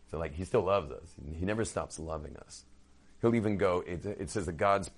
So, 0.10 0.18
like, 0.18 0.36
He 0.36 0.46
still 0.46 0.64
loves 0.64 0.92
us. 0.92 1.16
He 1.38 1.46
never 1.46 1.66
stops 1.66 2.00
loving 2.00 2.38
us. 2.38 2.64
He'll 3.22 3.36
even 3.36 3.58
go. 3.58 3.84
It, 3.86 4.06
it 4.06 4.30
says 4.30 4.46
that 4.46 4.58
God's 4.58 4.90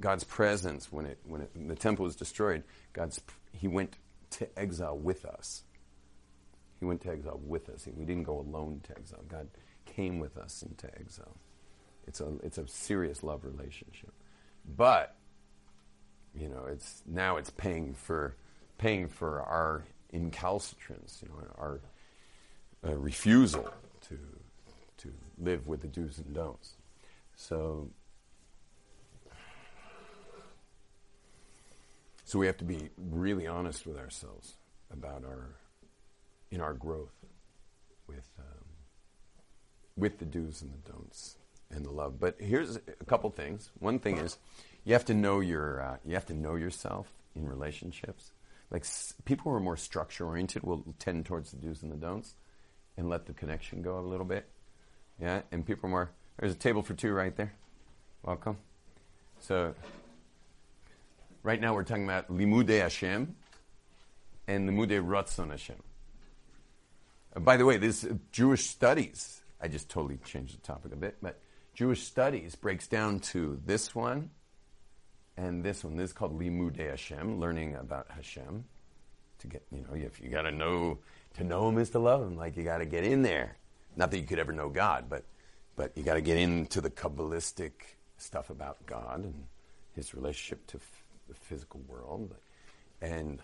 God's 0.00 0.24
presence 0.24 0.90
when 0.90 1.06
it 1.06 1.18
when, 1.24 1.42
it, 1.42 1.68
the 1.68 1.74
temple 1.74 2.04
was 2.04 2.16
destroyed. 2.16 2.64
God's 2.92 3.20
He 3.52 3.68
went 3.68 3.96
to 4.30 4.58
exile 4.58 4.96
with 4.96 5.24
us. 5.24 5.62
He 6.80 6.84
went 6.84 7.02
to 7.02 7.10
exile 7.10 7.40
with 7.42 7.68
us. 7.68 7.86
We 7.94 8.04
didn't 8.04 8.24
go 8.24 8.40
alone 8.40 8.80
to 8.84 8.98
exile. 8.98 9.22
God 9.28 9.48
came 9.86 10.18
with 10.18 10.36
us 10.36 10.62
into 10.62 10.86
exile. 10.98 11.36
It's 12.06 12.20
a 12.20 12.36
it's 12.42 12.58
a 12.58 12.66
serious 12.66 13.22
love 13.22 13.44
relationship, 13.44 14.12
but 14.76 15.16
you 16.34 16.48
know 16.48 16.66
it's 16.68 17.02
now 17.06 17.36
it's 17.36 17.50
paying 17.50 17.94
for 17.94 18.36
paying 18.78 19.08
for 19.08 19.40
our 19.40 19.84
incalcitrance, 20.12 21.22
you 21.22 21.28
know, 21.28 21.46
our 21.58 21.80
uh, 22.86 22.94
refusal 22.96 23.68
to 24.08 24.18
to 24.98 25.12
live 25.38 25.66
with 25.66 25.80
the 25.80 25.88
do's 25.88 26.18
and 26.18 26.34
don'ts. 26.34 26.74
So 27.36 27.90
so 32.24 32.38
we 32.38 32.46
have 32.46 32.56
to 32.58 32.64
be 32.64 32.90
really 32.98 33.46
honest 33.46 33.86
with 33.86 33.96
ourselves 33.96 34.54
about 34.90 35.24
our 35.24 35.56
in 36.50 36.60
our 36.60 36.74
growth 36.74 37.14
with 38.06 38.28
um, 38.38 38.64
with 39.96 40.18
the 40.18 40.24
do's 40.24 40.62
and 40.62 40.72
the 40.72 40.90
don'ts 40.92 41.36
and 41.70 41.84
the 41.84 41.90
love. 41.90 42.18
But 42.20 42.36
here's 42.40 42.76
a 42.76 43.04
couple 43.06 43.30
things. 43.30 43.70
One 43.78 43.98
thing 43.98 44.18
is 44.18 44.38
you 44.84 44.92
have 44.92 45.04
to 45.06 45.14
know 45.14 45.40
your 45.40 45.80
uh, 45.80 45.96
you 46.04 46.14
have 46.14 46.26
to 46.26 46.34
know 46.34 46.54
yourself 46.56 47.12
in 47.34 47.48
relationships. 47.48 48.32
Like 48.70 48.82
s- 48.82 49.14
people 49.24 49.50
who 49.50 49.56
are 49.56 49.60
more 49.60 49.76
structure 49.76 50.26
oriented 50.26 50.62
will 50.62 50.84
tend 50.98 51.26
towards 51.26 51.50
the 51.50 51.56
do's 51.58 51.82
and 51.82 51.92
the 51.92 51.96
don'ts, 51.96 52.34
and 52.96 53.08
let 53.08 53.26
the 53.26 53.32
connection 53.32 53.82
go 53.82 53.98
a 53.98 54.00
little 54.00 54.26
bit. 54.26 54.48
Yeah, 55.20 55.42
and 55.52 55.64
people 55.66 55.86
are 55.86 55.90
more. 55.90 56.10
There's 56.38 56.52
a 56.52 56.56
table 56.58 56.82
for 56.82 56.94
two 56.94 57.12
right 57.12 57.34
there. 57.36 57.54
Welcome. 58.22 58.56
So 59.40 59.74
right 61.44 61.60
now 61.60 61.74
we're 61.74 61.84
talking 61.84 62.04
about 62.04 62.28
limudei 62.28 62.80
Hashem 62.80 63.36
and 64.48 64.68
limudei 64.68 65.04
Ratzon 65.04 65.50
Hashem. 65.50 65.76
Uh, 67.36 67.40
by 67.40 67.56
the 67.56 67.64
way, 67.64 67.76
this 67.76 68.04
uh, 68.04 68.14
Jewish 68.32 68.66
studies. 68.66 69.42
I 69.60 69.68
just 69.68 69.88
totally 69.88 70.18
changed 70.24 70.56
the 70.56 70.62
topic 70.62 70.92
a 70.92 70.96
bit, 70.96 71.18
but 71.22 71.38
Jewish 71.74 72.02
studies 72.02 72.54
breaks 72.54 72.88
down 72.88 73.20
to 73.20 73.60
this 73.64 73.94
one 73.94 74.30
and 75.36 75.62
this 75.62 75.84
one. 75.84 75.96
This 75.96 76.10
is 76.10 76.12
called 76.12 76.38
Limudei 76.38 76.90
Hashem, 76.90 77.38
learning 77.40 77.76
about 77.76 78.06
Hashem. 78.10 78.64
To 79.40 79.46
get, 79.46 79.62
you 79.70 79.80
know, 79.82 79.94
if 79.94 80.20
you 80.20 80.28
got 80.28 80.42
to 80.42 80.52
know, 80.52 80.98
to 81.36 81.44
know 81.44 81.68
Him 81.68 81.78
is 81.78 81.90
to 81.90 81.98
love 81.98 82.22
Him. 82.22 82.36
Like 82.36 82.56
you 82.56 82.62
got 82.62 82.78
to 82.78 82.86
get 82.86 83.04
in 83.04 83.22
there. 83.22 83.56
Not 83.96 84.10
that 84.10 84.18
you 84.18 84.26
could 84.26 84.38
ever 84.38 84.52
know 84.52 84.68
God, 84.68 85.06
but 85.08 85.24
but 85.76 85.96
you 85.96 86.02
got 86.04 86.14
to 86.14 86.20
get 86.20 86.38
into 86.38 86.80
the 86.80 86.90
kabbalistic 86.90 87.72
stuff 88.16 88.50
about 88.50 88.84
God 88.86 89.24
and 89.24 89.44
His 89.94 90.14
relationship 90.14 90.66
to 90.68 90.78
the 91.28 91.34
physical 91.34 91.80
world, 91.88 92.34
and 93.00 93.40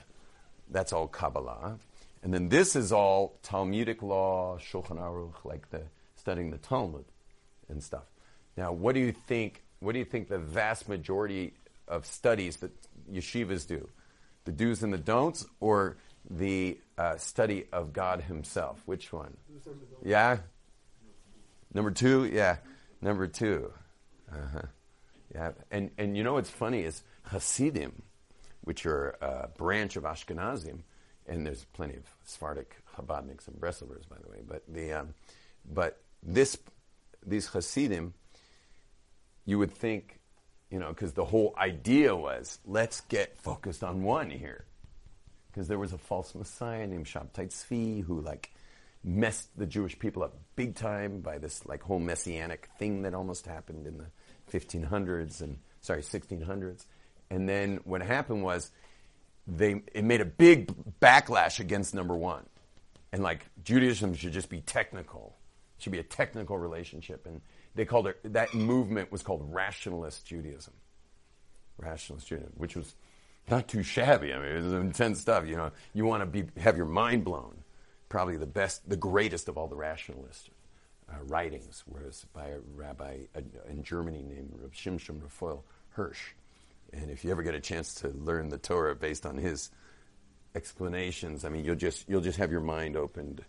that's 0.70 0.92
all 0.92 1.08
Kabbalah. 1.08 1.78
And 2.22 2.34
then 2.34 2.48
this 2.48 2.76
is 2.76 2.92
all 2.92 3.38
Talmudic 3.42 4.02
law, 4.02 4.58
Shulchan 4.58 4.98
Aruch, 4.98 5.44
like 5.44 5.70
the 5.70 5.82
studying 6.16 6.50
the 6.50 6.58
Talmud 6.58 7.06
and 7.68 7.82
stuff. 7.82 8.04
Now, 8.56 8.72
what 8.72 8.94
do 8.94 9.00
you 9.00 9.12
think? 9.12 9.62
What 9.80 9.92
do 9.92 9.98
you 9.98 10.04
think 10.04 10.28
the 10.28 10.38
vast 10.38 10.88
majority 10.88 11.54
of 11.88 12.04
studies 12.04 12.56
that 12.56 12.72
yeshivas 13.10 13.66
do? 13.66 13.88
The 14.44 14.52
do's 14.52 14.82
and 14.82 14.92
the 14.92 14.98
don'ts, 14.98 15.46
or 15.60 15.96
the 16.28 16.78
uh, 16.98 17.16
study 17.16 17.64
of 17.72 17.92
God 17.92 18.20
Himself? 18.22 18.82
Which 18.84 19.12
one? 19.12 19.36
Yeah. 20.04 20.38
Number 21.72 21.90
two, 21.90 22.26
yeah. 22.26 22.56
Number 23.00 23.26
two, 23.26 23.72
uh-huh. 24.30 24.62
Yeah. 25.34 25.52
And 25.70 25.90
and 25.98 26.16
you 26.16 26.24
know 26.24 26.34
what's 26.34 26.50
funny 26.50 26.82
is 26.82 27.02
Hasidim, 27.24 28.02
which 28.62 28.86
are 28.86 29.16
a 29.20 29.48
branch 29.48 29.96
of 29.96 30.04
Ashkenazim, 30.04 30.80
and 31.26 31.46
there's 31.46 31.64
plenty 31.72 31.96
of 31.96 32.04
Sephardic 32.24 32.76
Chabadniks 32.96 33.48
and 33.48 33.60
Breslovers, 33.60 34.08
by 34.08 34.16
the 34.22 34.30
way. 34.30 34.42
But 34.46 34.62
the 34.68 34.92
um, 34.92 35.14
but 35.70 36.00
this 36.22 36.58
these 37.24 37.48
Hasidim, 37.48 38.14
you 39.44 39.58
would 39.58 39.72
think, 39.72 40.20
you 40.70 40.78
know, 40.78 40.88
because 40.88 41.12
the 41.12 41.24
whole 41.24 41.54
idea 41.58 42.14
was 42.16 42.58
let's 42.64 43.00
get 43.02 43.38
focused 43.38 43.84
on 43.84 44.02
one 44.02 44.30
here, 44.30 44.64
because 45.50 45.68
there 45.68 45.78
was 45.78 45.92
a 45.92 45.98
false 45.98 46.34
messiah 46.34 46.86
named 46.86 47.06
Shabtai 47.06 47.48
Tzvi 47.48 48.04
who 48.04 48.20
like 48.20 48.50
messed 49.02 49.56
the 49.56 49.66
Jewish 49.66 49.98
people 49.98 50.22
up 50.22 50.36
big 50.56 50.74
time 50.74 51.20
by 51.20 51.38
this 51.38 51.64
like 51.66 51.82
whole 51.82 51.98
messianic 51.98 52.68
thing 52.78 53.02
that 53.02 53.14
almost 53.14 53.46
happened 53.46 53.86
in 53.86 53.98
the 53.98 54.06
1500s 54.50 55.40
and 55.40 55.58
sorry 55.80 56.02
1600s, 56.02 56.86
and 57.30 57.48
then 57.48 57.80
what 57.84 58.02
happened 58.02 58.42
was 58.42 58.70
they 59.46 59.82
it 59.94 60.04
made 60.04 60.20
a 60.20 60.26
big 60.26 60.72
backlash 61.00 61.60
against 61.60 61.94
number 61.94 62.16
one, 62.16 62.44
and 63.12 63.22
like 63.22 63.46
Judaism 63.64 64.14
should 64.14 64.32
just 64.32 64.48
be 64.48 64.60
technical, 64.60 65.36
it 65.78 65.82
should 65.82 65.92
be 65.92 65.98
a 65.98 66.04
technical 66.04 66.58
relationship, 66.58 67.26
and 67.26 67.40
they 67.74 67.84
called 67.84 68.06
it 68.06 68.18
that 68.32 68.54
movement 68.54 69.10
was 69.12 69.22
called 69.22 69.42
rationalist 69.52 70.26
Judaism, 70.26 70.74
rationalist 71.78 72.28
Judaism, 72.28 72.52
which 72.56 72.76
was 72.76 72.94
not 73.48 73.68
too 73.68 73.82
shabby. 73.82 74.32
I 74.32 74.38
mean, 74.38 74.56
it 74.56 74.62
was 74.62 74.72
intense 74.72 75.20
stuff. 75.20 75.46
You 75.46 75.56
know, 75.56 75.70
you 75.94 76.04
want 76.04 76.22
to 76.22 76.26
be 76.26 76.44
have 76.60 76.76
your 76.76 76.86
mind 76.86 77.24
blown. 77.24 77.56
Probably 78.08 78.36
the 78.36 78.46
best, 78.46 78.88
the 78.88 78.96
greatest 78.96 79.48
of 79.48 79.56
all 79.56 79.68
the 79.68 79.76
rationalist 79.76 80.50
uh, 81.10 81.16
writings 81.24 81.84
was 81.86 82.26
by 82.32 82.48
a 82.48 82.58
rabbi 82.74 83.18
in 83.68 83.82
Germany 83.82 84.22
named 84.22 84.52
Reb 84.60 84.72
Shimshon 84.72 85.22
Raphael 85.22 85.64
Hirsch. 85.90 86.32
And 86.92 87.10
if 87.10 87.24
you 87.24 87.30
ever 87.30 87.42
get 87.42 87.54
a 87.54 87.60
chance 87.60 87.94
to 87.96 88.08
learn 88.08 88.48
the 88.48 88.58
Torah 88.58 88.94
based 88.94 89.26
on 89.26 89.36
his 89.36 89.70
explanations, 90.54 91.44
I 91.44 91.48
mean, 91.48 91.64
you'll 91.64 91.76
just 91.76 92.08
you'll 92.08 92.20
just 92.20 92.38
have 92.38 92.50
your 92.50 92.60
mind 92.60 92.96
opened 92.96 93.44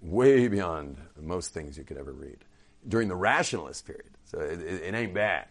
way 0.00 0.48
beyond 0.48 0.96
most 1.20 1.54
things 1.54 1.78
you 1.78 1.84
could 1.84 1.96
ever 1.96 2.12
read 2.12 2.38
during 2.86 3.08
the 3.08 3.14
rationalist 3.14 3.86
period. 3.86 4.10
So 4.24 4.40
it, 4.40 4.60
it, 4.60 4.82
it 4.82 4.94
ain't 4.94 5.14
bad, 5.14 5.46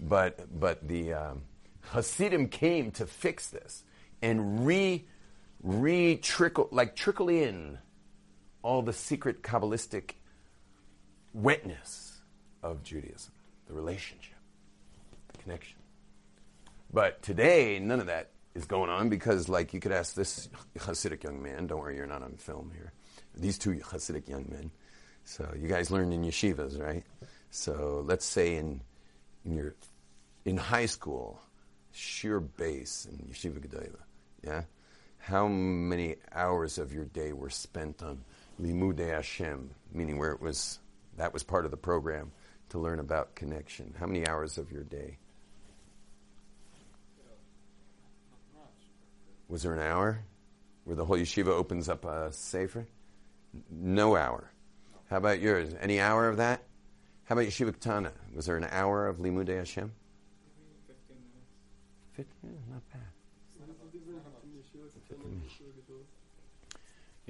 but 0.00 0.58
but 0.58 0.86
the 0.86 1.12
um, 1.12 1.42
Hasidim 1.90 2.48
came 2.48 2.90
to 2.92 3.06
fix 3.06 3.48
this 3.50 3.84
and 4.22 4.66
re 4.66 5.04
re 5.62 6.16
trickle 6.16 6.68
like 6.70 6.96
trickle 6.96 7.28
in 7.28 7.78
all 8.62 8.82
the 8.82 8.92
secret 8.92 9.42
kabbalistic 9.42 10.12
wetness 11.32 12.20
of 12.62 12.82
Judaism, 12.82 13.32
the 13.66 13.74
relationship, 13.74 14.36
the 15.32 15.38
connection. 15.38 15.78
But 16.92 17.22
today, 17.22 17.78
none 17.78 18.00
of 18.00 18.06
that 18.06 18.30
is 18.54 18.66
going 18.66 18.90
on 18.90 19.08
because, 19.08 19.48
like, 19.48 19.72
you 19.72 19.80
could 19.80 19.92
ask 19.92 20.14
this 20.14 20.48
Hasidic 20.76 21.24
young 21.24 21.42
man. 21.42 21.66
Don't 21.66 21.80
worry, 21.80 21.96
you're 21.96 22.06
not 22.06 22.22
on 22.22 22.34
film 22.36 22.70
here. 22.74 22.92
These 23.34 23.58
two 23.58 23.72
Hasidic 23.76 24.28
young 24.28 24.46
men. 24.50 24.70
So 25.24 25.48
you 25.58 25.68
guys 25.68 25.90
learned 25.90 26.12
in 26.12 26.22
yeshivas, 26.22 26.78
right? 26.80 27.04
So 27.50 28.02
let's 28.06 28.24
say 28.24 28.56
in 28.56 28.80
in 29.44 29.54
your 29.54 29.74
in 30.44 30.56
high 30.56 30.86
school, 30.86 31.40
sheer 31.92 32.40
base 32.40 33.06
in 33.10 33.18
yeshiva 33.28 33.60
gedola, 33.60 34.00
yeah. 34.42 34.62
How 35.18 35.46
many 35.46 36.16
hours 36.32 36.78
of 36.78 36.92
your 36.92 37.04
day 37.04 37.32
were 37.32 37.50
spent 37.50 38.02
on 38.02 38.24
limudei 38.60 39.10
Hashem, 39.10 39.70
meaning 39.92 40.18
where 40.18 40.32
it 40.32 40.40
was 40.40 40.80
that 41.16 41.32
was 41.32 41.42
part 41.42 41.64
of 41.64 41.70
the 41.70 41.76
program 41.76 42.32
to 42.70 42.78
learn 42.78 42.98
about 42.98 43.34
connection? 43.34 43.94
How 43.98 44.06
many 44.06 44.26
hours 44.26 44.58
of 44.58 44.70
your 44.72 44.82
day? 44.82 45.18
Was 49.48 49.62
there 49.62 49.74
an 49.74 49.80
hour 49.86 50.24
where 50.84 50.96
the 50.96 51.04
whole 51.04 51.18
yeshiva 51.18 51.48
opens 51.48 51.88
up 51.88 52.04
a 52.04 52.32
sefer? 52.32 52.86
No 53.70 54.16
hour. 54.16 54.50
How 55.10 55.18
about 55.18 55.40
yours? 55.40 55.74
Any 55.80 56.00
hour 56.00 56.28
of 56.28 56.38
that? 56.38 56.62
How 57.24 57.34
about 57.34 57.44
Yeshiva 57.44 57.72
Katana? 57.72 58.12
Was 58.34 58.46
there 58.46 58.56
an 58.56 58.66
hour 58.70 59.06
of 59.06 59.18
Limudei 59.18 59.58
Hashem? 59.58 59.92
15 62.16 62.36
minutes, 62.42 62.64
not 62.70 62.82
bad. 62.92 63.00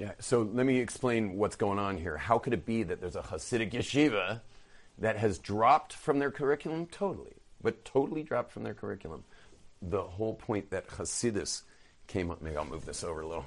Yeah, 0.03 0.15
so 0.19 0.43
let 0.53 0.67
me 0.67 0.81
explain 0.81 1.37
what's 1.37 1.55
going 1.55 1.79
on 1.79 1.97
here. 1.97 2.17
How 2.17 2.37
could 2.37 2.53
it 2.53 2.67
be 2.67 2.83
that 2.83 3.01
there's 3.01 3.15
a 3.15 3.23
Hasidic 3.23 3.71
yeshiva 3.71 4.41
that 4.99 5.17
has 5.17 5.39
dropped 5.39 5.93
from 5.93 6.19
their 6.19 6.33
curriculum 6.33 6.87
totally, 6.87 7.37
but 7.63 7.85
totally 7.85 8.25
dropped 8.25 8.51
from 8.51 8.65
their 8.65 8.75
curriculum? 8.75 9.23
The 9.81 10.03
whole 10.03 10.35
point 10.35 10.71
that 10.71 10.89
Hasidus 10.89 11.63
came 12.09 12.33
up, 12.33 12.43
maybe 12.43 12.57
I'll 12.57 12.65
move 12.65 12.85
this 12.85 13.05
over 13.05 13.21
a 13.21 13.29
little. 13.29 13.47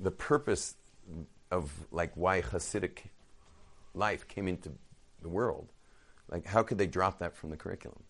The 0.00 0.10
purpose 0.10 0.74
of 1.52 1.70
like 1.92 2.10
why 2.16 2.42
Hasidic 2.42 3.02
life 3.94 4.26
came 4.26 4.48
into 4.48 4.72
the 5.22 5.28
world, 5.28 5.68
like 6.28 6.44
how 6.44 6.64
could 6.64 6.78
they 6.78 6.88
drop 6.88 7.20
that 7.20 7.36
from 7.36 7.50
the 7.50 7.56
curriculum? 7.56 8.02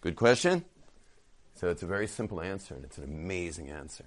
Good 0.00 0.16
question. 0.16 0.64
So 1.54 1.68
it's 1.68 1.84
a 1.84 1.86
very 1.86 2.08
simple 2.08 2.40
answer, 2.40 2.74
and 2.74 2.84
it's 2.84 2.98
an 2.98 3.04
amazing 3.04 3.70
answer. 3.70 4.06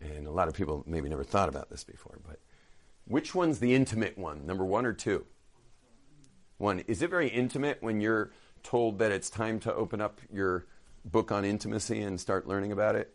And 0.00 0.26
a 0.26 0.30
lot 0.30 0.48
of 0.48 0.54
people 0.54 0.84
maybe 0.86 1.08
never 1.08 1.24
thought 1.24 1.48
about 1.48 1.70
this 1.70 1.84
before, 1.84 2.18
but 2.26 2.40
which 3.06 3.34
one's 3.34 3.58
the 3.58 3.74
intimate 3.74 4.16
one, 4.18 4.46
number 4.46 4.64
one 4.64 4.86
or 4.86 4.92
two? 4.92 5.24
One. 6.58 6.80
Is 6.80 7.02
it 7.02 7.10
very 7.10 7.28
intimate 7.28 7.78
when 7.82 8.00
you're 8.00 8.30
told 8.62 8.98
that 8.98 9.12
it's 9.12 9.30
time 9.30 9.60
to 9.60 9.74
open 9.74 10.00
up 10.00 10.20
your 10.32 10.66
book 11.04 11.32
on 11.32 11.44
intimacy 11.44 12.02
and 12.02 12.20
start 12.20 12.46
learning 12.46 12.72
about 12.72 12.96
it? 12.96 13.14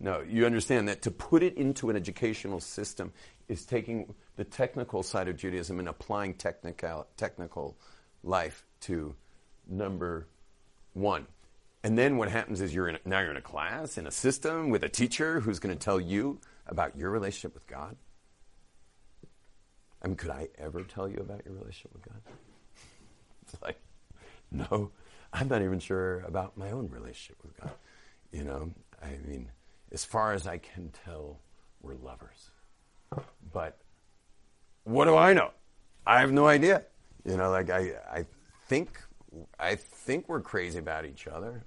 No, 0.00 0.20
you 0.20 0.46
understand 0.46 0.88
that 0.88 1.02
to 1.02 1.10
put 1.10 1.42
it 1.42 1.56
into 1.56 1.88
an 1.88 1.96
educational 1.96 2.60
system 2.60 3.12
is 3.48 3.64
taking 3.64 4.14
the 4.36 4.44
technical 4.44 5.02
side 5.02 5.28
of 5.28 5.36
Judaism 5.36 5.78
and 5.78 5.88
applying 5.88 6.34
technical, 6.34 7.06
technical 7.16 7.76
life 8.24 8.64
to 8.80 9.14
number 9.68 10.26
one. 10.94 11.26
And 11.84 11.98
then 11.98 12.16
what 12.16 12.30
happens 12.30 12.60
is 12.60 12.72
you're 12.72 12.88
in, 12.88 12.98
now 13.04 13.20
you're 13.20 13.32
in 13.32 13.36
a 13.36 13.42
class, 13.42 13.98
in 13.98 14.06
a 14.06 14.10
system, 14.10 14.70
with 14.70 14.84
a 14.84 14.88
teacher 14.88 15.40
who's 15.40 15.58
going 15.58 15.76
to 15.76 15.84
tell 15.84 16.00
you 16.00 16.38
about 16.66 16.96
your 16.96 17.10
relationship 17.10 17.54
with 17.54 17.66
God. 17.66 17.96
I 20.00 20.08
mean, 20.08 20.16
could 20.16 20.30
I 20.30 20.48
ever 20.58 20.82
tell 20.82 21.08
you 21.08 21.18
about 21.18 21.44
your 21.44 21.54
relationship 21.54 21.92
with 21.92 22.02
God? 22.02 22.20
It's 23.42 23.56
like, 23.62 23.80
no, 24.50 24.90
I'm 25.32 25.48
not 25.48 25.62
even 25.62 25.80
sure 25.80 26.20
about 26.20 26.56
my 26.56 26.70
own 26.70 26.88
relationship 26.88 27.38
with 27.42 27.56
God. 27.60 27.72
You 28.32 28.44
know, 28.44 28.70
I 29.02 29.16
mean, 29.26 29.48
as 29.90 30.04
far 30.04 30.32
as 30.32 30.46
I 30.46 30.58
can 30.58 30.90
tell, 31.04 31.40
we're 31.80 31.94
lovers. 31.94 32.50
But 33.52 33.78
what 34.84 35.04
do 35.04 35.16
I 35.16 35.32
know? 35.32 35.50
I 36.06 36.20
have 36.20 36.32
no 36.32 36.46
idea. 36.46 36.84
You 37.24 37.36
know, 37.36 37.50
like 37.50 37.70
I, 37.70 37.92
I 38.10 38.26
think, 38.66 39.00
I 39.58 39.76
think 39.76 40.28
we're 40.28 40.40
crazy 40.40 40.78
about 40.78 41.04
each 41.04 41.26
other. 41.26 41.64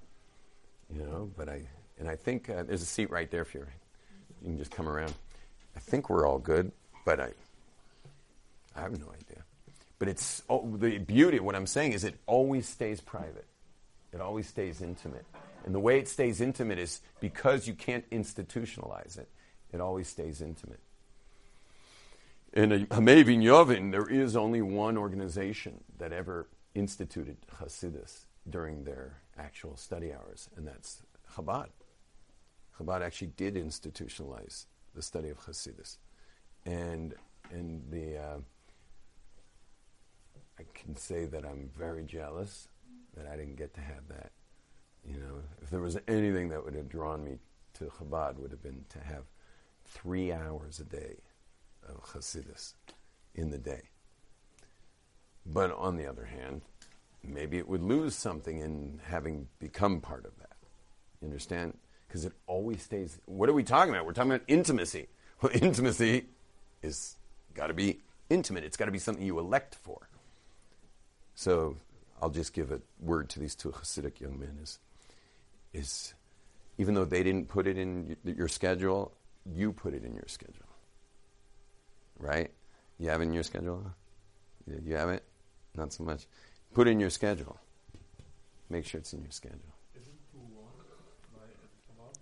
You 0.94 1.02
know, 1.02 1.30
but 1.36 1.48
I, 1.48 1.62
and 1.98 2.08
I 2.08 2.16
think 2.16 2.48
uh, 2.48 2.62
there's 2.62 2.82
a 2.82 2.86
seat 2.86 3.10
right 3.10 3.30
there 3.30 3.44
for 3.44 3.58
you. 3.58 3.66
You 4.42 4.48
can 4.48 4.58
just 4.58 4.70
come 4.70 4.88
around. 4.88 5.14
I 5.74 5.80
think 5.80 6.08
we're 6.08 6.26
all 6.26 6.38
good, 6.38 6.72
but 7.04 7.20
I, 7.20 7.30
I 8.74 8.82
have 8.82 8.98
no 8.98 9.06
idea. 9.08 9.42
But 9.98 10.08
it's 10.08 10.42
oh, 10.48 10.76
the 10.76 10.98
beauty 10.98 11.38
of 11.38 11.44
what 11.44 11.56
I'm 11.56 11.66
saying 11.66 11.92
is 11.92 12.04
it 12.04 12.16
always 12.26 12.68
stays 12.68 13.00
private. 13.00 13.46
It 14.12 14.20
always 14.20 14.46
stays 14.46 14.82
intimate. 14.82 15.24
And 15.64 15.74
the 15.74 15.80
way 15.80 15.98
it 15.98 16.08
stays 16.08 16.40
intimate 16.40 16.78
is 16.78 17.00
because 17.20 17.66
you 17.66 17.74
can't 17.74 18.08
institutionalize 18.10 19.18
it, 19.18 19.28
it 19.72 19.80
always 19.80 20.08
stays 20.08 20.40
intimate. 20.40 20.80
In 22.52 22.72
a 22.72 22.78
Hamevin 22.86 23.42
Yovin, 23.42 23.90
there 23.90 24.08
is 24.08 24.36
only 24.36 24.62
one 24.62 24.96
organization 24.96 25.82
that 25.98 26.12
ever 26.12 26.46
instituted 26.74 27.36
Hasidus 27.60 28.24
during 28.48 28.84
their 28.84 29.20
actual 29.38 29.76
study 29.76 30.12
hours, 30.12 30.48
and 30.56 30.66
that's 30.66 31.02
Chabad. 31.34 31.68
Chabad 32.78 33.02
actually 33.02 33.32
did 33.36 33.54
institutionalize 33.54 34.66
the 34.94 35.02
study 35.02 35.28
of 35.28 35.38
Hasidus. 35.40 35.96
And, 36.64 37.14
and 37.50 37.82
the, 37.90 38.18
uh, 38.18 38.38
I 40.58 40.62
can 40.74 40.96
say 40.96 41.26
that 41.26 41.44
I'm 41.44 41.70
very 41.76 42.04
jealous 42.04 42.68
that 43.16 43.26
I 43.26 43.36
didn't 43.36 43.56
get 43.56 43.74
to 43.74 43.80
have 43.80 44.08
that. 44.08 44.32
You 45.04 45.18
know, 45.18 45.42
if 45.62 45.70
there 45.70 45.80
was 45.80 45.98
anything 46.08 46.48
that 46.50 46.64
would 46.64 46.74
have 46.74 46.88
drawn 46.88 47.24
me 47.24 47.38
to 47.74 47.84
Chabad, 47.84 48.36
would 48.38 48.50
have 48.50 48.62
been 48.62 48.84
to 48.90 48.98
have 48.98 49.24
three 49.84 50.32
hours 50.32 50.80
a 50.80 50.84
day 50.84 51.16
of 51.88 52.02
Hasidus 52.12 52.74
in 53.34 53.50
the 53.50 53.58
day. 53.58 53.82
But 55.44 55.70
on 55.72 55.96
the 55.96 56.06
other 56.06 56.24
hand, 56.24 56.62
maybe 57.28 57.58
it 57.58 57.68
would 57.68 57.82
lose 57.82 58.14
something 58.14 58.58
in 58.58 59.00
having 59.04 59.48
become 59.58 60.00
part 60.00 60.24
of 60.24 60.36
that. 60.38 60.56
You 61.20 61.26
understand? 61.26 61.76
Because 62.06 62.24
it 62.24 62.32
always 62.46 62.82
stays. 62.82 63.18
What 63.26 63.48
are 63.48 63.52
we 63.52 63.62
talking 63.62 63.92
about? 63.92 64.06
We're 64.06 64.12
talking 64.12 64.32
about 64.32 64.44
intimacy. 64.48 65.08
Well, 65.42 65.52
intimacy 65.52 66.24
is 66.82 67.16
got 67.52 67.66
to 67.66 67.74
be 67.74 68.00
intimate. 68.30 68.64
It's 68.64 68.78
got 68.78 68.86
to 68.86 68.90
be 68.90 68.98
something 68.98 69.22
you 69.22 69.38
elect 69.38 69.74
for. 69.74 70.08
So 71.34 71.76
I'll 72.22 72.30
just 72.30 72.54
give 72.54 72.72
a 72.72 72.80
word 73.00 73.28
to 73.30 73.38
these 73.38 73.54
two 73.54 73.70
Hasidic 73.70 74.18
young 74.18 74.40
men: 74.40 74.58
is 74.62 74.78
is 75.74 76.14
even 76.78 76.94
though 76.94 77.04
they 77.04 77.22
didn't 77.22 77.48
put 77.48 77.66
it 77.66 77.76
in 77.76 78.16
your 78.24 78.48
schedule, 78.48 79.12
you 79.44 79.72
put 79.72 79.92
it 79.92 80.04
in 80.04 80.14
your 80.14 80.24
schedule. 80.26 80.66
Right? 82.18 82.50
You 82.98 83.10
have 83.10 83.20
it 83.20 83.24
in 83.24 83.34
your 83.34 83.42
schedule? 83.42 83.92
You 84.66 84.96
have 84.96 85.10
it? 85.10 85.22
Not 85.74 85.92
so 85.92 86.02
much. 86.04 86.26
Put 86.76 86.92
in 86.92 87.00
your 87.00 87.08
schedule. 87.08 87.56
Make 88.68 88.84
sure 88.84 89.00
it's 89.00 89.14
in 89.16 89.22
your 89.24 89.32
schedule. 89.32 89.72
Isn't 89.96 90.20
two 90.28 90.44
one 90.52 90.76
by 91.32 91.48
Shabbat? 91.88 92.20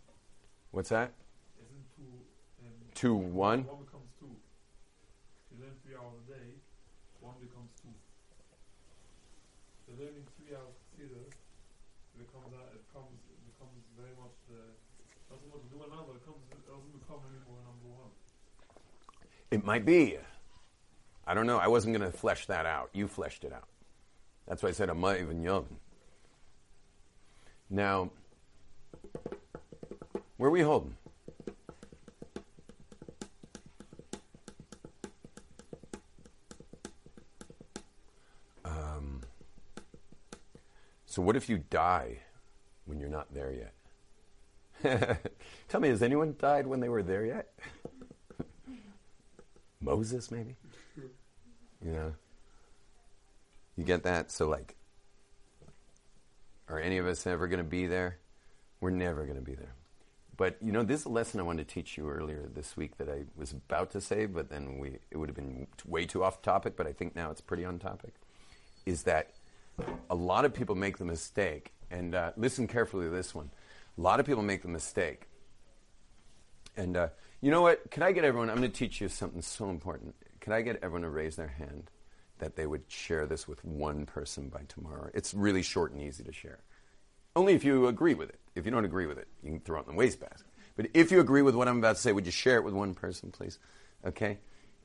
What's 0.70 0.94
that? 0.94 1.10
Isn't 1.58 1.82
two 1.98 2.06
um, 2.62 2.70
Two 2.94 3.18
one? 3.18 3.66
One 3.66 3.82
becomes 3.82 4.06
two. 4.14 4.30
If 4.30 5.58
you 5.58 5.58
learn 5.58 5.74
three 5.82 5.98
hours 5.98 6.22
a 6.22 6.38
day, 6.38 6.54
one 7.18 7.34
becomes 7.42 7.66
two. 7.82 7.90
So 9.90 9.98
learning 9.98 10.22
three 10.38 10.54
hours 10.54 10.78
consider 10.94 11.26
becomes 12.14 12.54
that 12.54 12.78
it 12.78 12.86
becomes 12.86 13.10
it 13.26 13.42
becomes 13.50 13.74
very 13.98 14.14
much 14.22 14.38
the 14.46 14.70
doesn't 15.34 15.50
want 15.50 15.66
to 15.66 15.70
do 15.74 15.82
another, 15.82 16.14
it 16.14 16.22
comes 16.22 16.38
it 16.54 16.62
doesn't 16.62 16.94
become 16.94 17.26
anymore 17.26 17.58
number 17.66 17.90
one. 17.90 18.14
It 19.50 19.66
might 19.66 19.82
be. 19.82 20.22
I 21.26 21.34
don't 21.34 21.50
know. 21.50 21.58
I 21.58 21.66
wasn't 21.66 21.98
going 21.98 22.06
to 22.06 22.16
flesh 22.16 22.46
that 22.46 22.70
out. 22.70 22.94
You 22.94 23.10
fleshed 23.10 23.42
it 23.42 23.50
out. 23.50 23.66
That's 24.46 24.62
why 24.62 24.68
I 24.68 24.72
said 24.72 24.90
I'm 24.90 25.00
not 25.00 25.18
even 25.20 25.42
young. 25.42 25.66
Now, 27.70 28.10
where 30.36 30.48
are 30.48 30.52
we 30.52 30.60
holding? 30.60 30.96
Um, 38.64 39.22
so, 41.06 41.22
what 41.22 41.36
if 41.36 41.48
you 41.48 41.58
die 41.70 42.18
when 42.84 43.00
you're 43.00 43.08
not 43.08 43.32
there 43.32 43.52
yet? 43.52 43.72
Tell 45.68 45.80
me, 45.80 45.88
has 45.88 46.02
anyone 46.02 46.36
died 46.38 46.66
when 46.66 46.80
they 46.80 46.90
were 46.90 47.02
there 47.02 47.24
yet? 47.24 47.48
Moses, 49.80 50.30
maybe? 50.30 50.56
You 51.84 51.92
know? 51.92 52.14
You 53.76 53.84
get 53.84 54.04
that? 54.04 54.30
So, 54.30 54.48
like, 54.48 54.76
are 56.68 56.78
any 56.78 56.98
of 56.98 57.06
us 57.06 57.26
ever 57.26 57.46
going 57.46 57.58
to 57.58 57.64
be 57.64 57.86
there? 57.86 58.18
We're 58.80 58.90
never 58.90 59.24
going 59.24 59.38
to 59.38 59.44
be 59.44 59.54
there. 59.54 59.74
But 60.36 60.56
you 60.60 60.72
know, 60.72 60.82
this 60.82 61.00
is 61.00 61.06
a 61.06 61.10
lesson 61.10 61.40
I 61.40 61.44
wanted 61.44 61.68
to 61.68 61.74
teach 61.74 61.96
you 61.96 62.10
earlier 62.10 62.48
this 62.52 62.76
week 62.76 62.98
that 62.98 63.08
I 63.08 63.24
was 63.36 63.52
about 63.52 63.90
to 63.92 64.00
say, 64.00 64.26
but 64.26 64.50
then 64.50 64.78
we 64.78 64.98
it 65.10 65.16
would 65.16 65.28
have 65.28 65.36
been 65.36 65.66
way 65.86 66.06
too 66.06 66.24
off 66.24 66.42
topic. 66.42 66.76
But 66.76 66.86
I 66.86 66.92
think 66.92 67.14
now 67.14 67.30
it's 67.30 67.40
pretty 67.40 67.64
on 67.64 67.78
topic. 67.78 68.14
Is 68.84 69.04
that 69.04 69.30
a 70.10 70.14
lot 70.14 70.44
of 70.44 70.54
people 70.54 70.74
make 70.74 70.98
the 70.98 71.04
mistake, 71.04 71.72
and 71.90 72.14
uh, 72.14 72.32
listen 72.36 72.66
carefully 72.66 73.06
to 73.06 73.10
this 73.10 73.34
one. 73.34 73.50
A 73.96 74.00
lot 74.00 74.18
of 74.18 74.26
people 74.26 74.42
make 74.42 74.62
the 74.62 74.68
mistake, 74.68 75.28
and 76.76 76.96
uh, 76.96 77.08
you 77.40 77.50
know 77.50 77.62
what? 77.62 77.90
Can 77.90 78.02
I 78.02 78.12
get 78.12 78.24
everyone? 78.24 78.50
I'm 78.50 78.56
going 78.56 78.70
to 78.70 78.76
teach 78.76 79.00
you 79.00 79.08
something 79.08 79.42
so 79.42 79.70
important. 79.70 80.14
Can 80.40 80.52
I 80.52 80.62
get 80.62 80.76
everyone 80.82 81.02
to 81.02 81.10
raise 81.10 81.36
their 81.36 81.48
hand 81.48 81.90
that 82.38 82.56
they 82.56 82.66
would 82.66 82.84
share 82.88 83.26
this 83.26 83.46
with 83.46 83.64
one 83.64 84.06
person 84.06 84.48
by 84.48 84.62
tomorrow? 84.68 85.10
It's 85.14 85.34
really 85.34 85.62
short 85.62 85.92
and 85.92 86.02
easy 86.02 86.24
to 86.24 86.32
share. 86.32 86.60
Only 87.36 87.54
if 87.54 87.64
you 87.64 87.86
agree 87.86 88.14
with 88.14 88.28
it. 88.28 88.38
If 88.54 88.64
you 88.64 88.70
don't 88.70 88.84
agree 88.84 89.06
with 89.06 89.18
it, 89.18 89.28
you 89.42 89.50
can 89.50 89.60
throw 89.60 89.78
it 89.80 89.86
in 89.86 89.92
the 89.92 89.98
wastebasket. 89.98 90.46
But 90.76 90.86
if 90.94 91.10
you 91.10 91.20
agree 91.20 91.42
with 91.42 91.54
what 91.54 91.68
I'm 91.68 91.78
about 91.78 91.96
to 91.96 92.02
say, 92.02 92.12
would 92.12 92.26
you 92.26 92.32
share 92.32 92.56
it 92.56 92.64
with 92.64 92.74
one 92.74 92.94
person, 92.94 93.30
please? 93.30 93.58
Okay? 94.04 94.38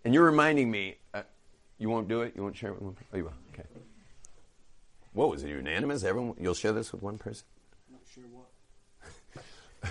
And 0.03 0.13
you're 0.13 0.25
reminding 0.25 0.69
me, 0.69 0.97
uh, 1.13 1.23
you 1.77 1.89
won't 1.89 2.07
do 2.07 2.21
it? 2.21 2.33
You 2.35 2.43
won't 2.43 2.55
share 2.55 2.71
it 2.71 2.73
with 2.73 2.83
one 2.83 2.93
person? 2.93 3.09
Oh, 3.13 3.17
you 3.17 3.23
will? 3.25 3.33
Okay. 3.53 3.67
What 5.13 5.29
was 5.29 5.43
it, 5.43 5.49
unanimous? 5.49 6.03
Everyone, 6.03 6.35
you'll 6.39 6.53
share 6.53 6.71
this 6.71 6.91
with 6.91 7.01
one 7.01 7.17
person? 7.17 7.45
Not 7.91 8.01
sure 8.13 8.23
what. 8.31 8.49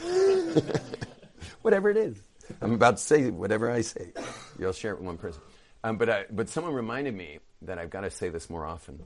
whatever 1.63 1.91
it 1.91 1.97
is. 1.97 2.17
I'm 2.61 2.73
about 2.73 2.97
to 2.97 3.03
say 3.03 3.31
whatever 3.31 3.71
I 3.71 3.83
say. 3.83 4.13
You'll 4.59 4.73
share 4.73 4.93
it 4.93 4.99
with 4.99 5.07
one 5.07 5.19
person. 5.19 5.43
Um, 5.85 5.97
but 5.97 6.09
I, 6.09 6.25
but 6.31 6.49
someone 6.49 6.75
reminded 6.75 7.15
me 7.15 7.39
that 7.63 7.79
I've 7.79 7.91
got 7.91 8.03
to 8.03 8.11
say 8.11 8.29
this 8.29 8.49
more 8.49 8.65
often. 8.65 9.03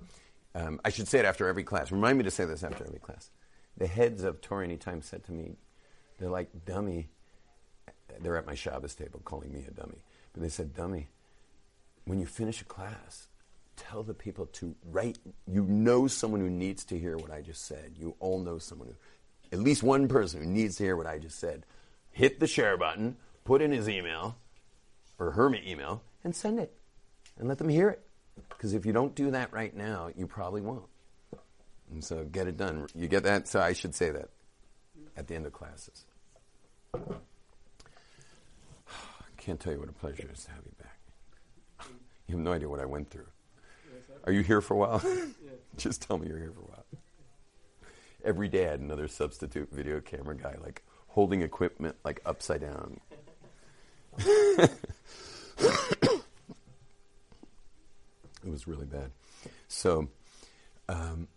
Um, 0.55 0.81
I 0.85 0.91
should 0.91 1.09
say 1.09 1.19
it 1.19 1.25
after 1.25 1.49
every 1.49 1.65
class. 1.65 1.91
Remind 1.91 2.19
me 2.19 2.25
to 2.25 2.31
say 2.31 2.45
this 2.45 2.63
after 2.63 2.85
every 2.85 2.99
class. 2.99 3.31
The 3.77 3.87
heads 3.87 4.23
of 4.23 4.41
Torah 4.41 4.65
Anytime 4.65 5.03
said 5.03 5.25
to 5.25 5.33
me, 5.33 5.57
they're 6.19 6.29
like, 6.29 6.65
dummy. 6.65 7.09
They're 8.21 8.37
at 8.37 8.47
my 8.47 8.55
Shabbos 8.55 8.95
table 8.95 9.21
calling 9.25 9.53
me 9.53 9.65
a 9.67 9.71
dummy. 9.71 10.03
But 10.33 10.43
they 10.43 10.51
said, 10.51 10.75
dummy, 10.75 11.09
when 12.05 12.21
you 12.21 12.27
finish 12.27 12.61
a 12.61 12.67
class, 12.67 13.29
tell 13.77 14.03
the 14.03 14.15
people 14.15 14.47
to 14.47 14.75
write. 14.85 15.19
You 15.47 15.65
know 15.65 16.07
someone 16.07 16.41
who 16.41 16.51
needs 16.51 16.85
to 16.87 16.99
hear 16.99 17.17
what 17.17 17.31
I 17.31 17.41
just 17.41 17.65
said. 17.65 17.95
You 17.99 18.15
all 18.21 18.39
know 18.39 18.59
someone 18.59 18.89
who, 18.89 18.95
at 19.57 19.63
least 19.63 19.83
one 19.83 20.09
person 20.09 20.41
who 20.43 20.47
needs 20.47 20.77
to 20.77 20.85
hear 20.85 20.97
what 20.97 21.07
I 21.07 21.19
just 21.19 21.39
said. 21.39 21.65
Hit 22.11 22.41
the 22.41 22.47
share 22.47 22.77
button, 22.77 23.17
put 23.45 23.63
in 23.63 23.73
his 23.73 23.89
email 23.89 24.37
or 25.19 25.33
her 25.33 25.55
email, 25.55 26.03
and 26.23 26.37
send 26.37 26.59
it 26.59 26.75
and 27.39 27.49
let 27.49 27.59
them 27.59 27.69
hear 27.69 27.89
it. 27.89 28.03
Because 28.49 28.75
if 28.75 28.87
you 28.87 28.93
don't 28.93 29.15
do 29.15 29.31
that 29.33 29.53
right 29.53 29.75
now, 29.75 30.11
you 30.17 30.27
probably 30.27 30.61
won't. 30.61 30.85
And 31.91 32.03
so 32.03 32.25
get 32.25 32.47
it 32.47 32.57
done. 32.57 32.87
You 32.95 33.09
get 33.09 33.25
that? 33.25 33.49
So 33.49 33.61
I 33.61 33.73
should 33.73 33.95
say 33.95 34.11
that 34.11 34.31
at 35.17 35.27
the 35.27 35.35
end 35.35 35.47
of 35.47 35.53
classes. 35.53 36.05
I 36.95 36.99
can't 39.37 39.61
tell 39.61 39.73
you 39.73 39.81
what 39.81 39.89
a 39.89 39.93
pleasure 39.93 40.23
it 40.23 40.31
is 40.33 40.45
to 40.45 40.51
have 40.53 40.63
you 40.65 40.73
back. 40.79 40.99
You 42.29 42.37
have 42.37 42.45
no 42.45 42.53
idea 42.53 42.69
what 42.69 42.81
I 42.81 42.87
went 42.87 43.11
through. 43.11 43.27
Are 44.25 44.33
you 44.33 44.43
here 44.43 44.63
for 44.63 44.75
a 44.75 44.77
while? 44.79 45.03
Just 45.77 46.03
tell 46.03 46.17
me 46.17 46.29
you're 46.29 46.39
here 46.39 46.53
for 46.53 46.61
a 46.61 46.65
while. 46.65 46.85
Every 48.25 48.49
day 48.49 48.69
I 48.69 48.71
had 48.71 48.81
another 48.81 49.09
substitute 49.09 49.69
video 49.71 50.01
camera 50.01 50.37
guy, 50.37 50.55
like 50.63 50.83
holding 51.09 51.43
equipment 51.43 51.97
like 52.05 52.21
upside 52.25 52.61
down. 52.61 53.01
it 58.45 58.51
was 58.51 58.67
really 58.67 58.87
bad. 58.87 59.11
So, 59.69 60.09
um, 60.89 61.29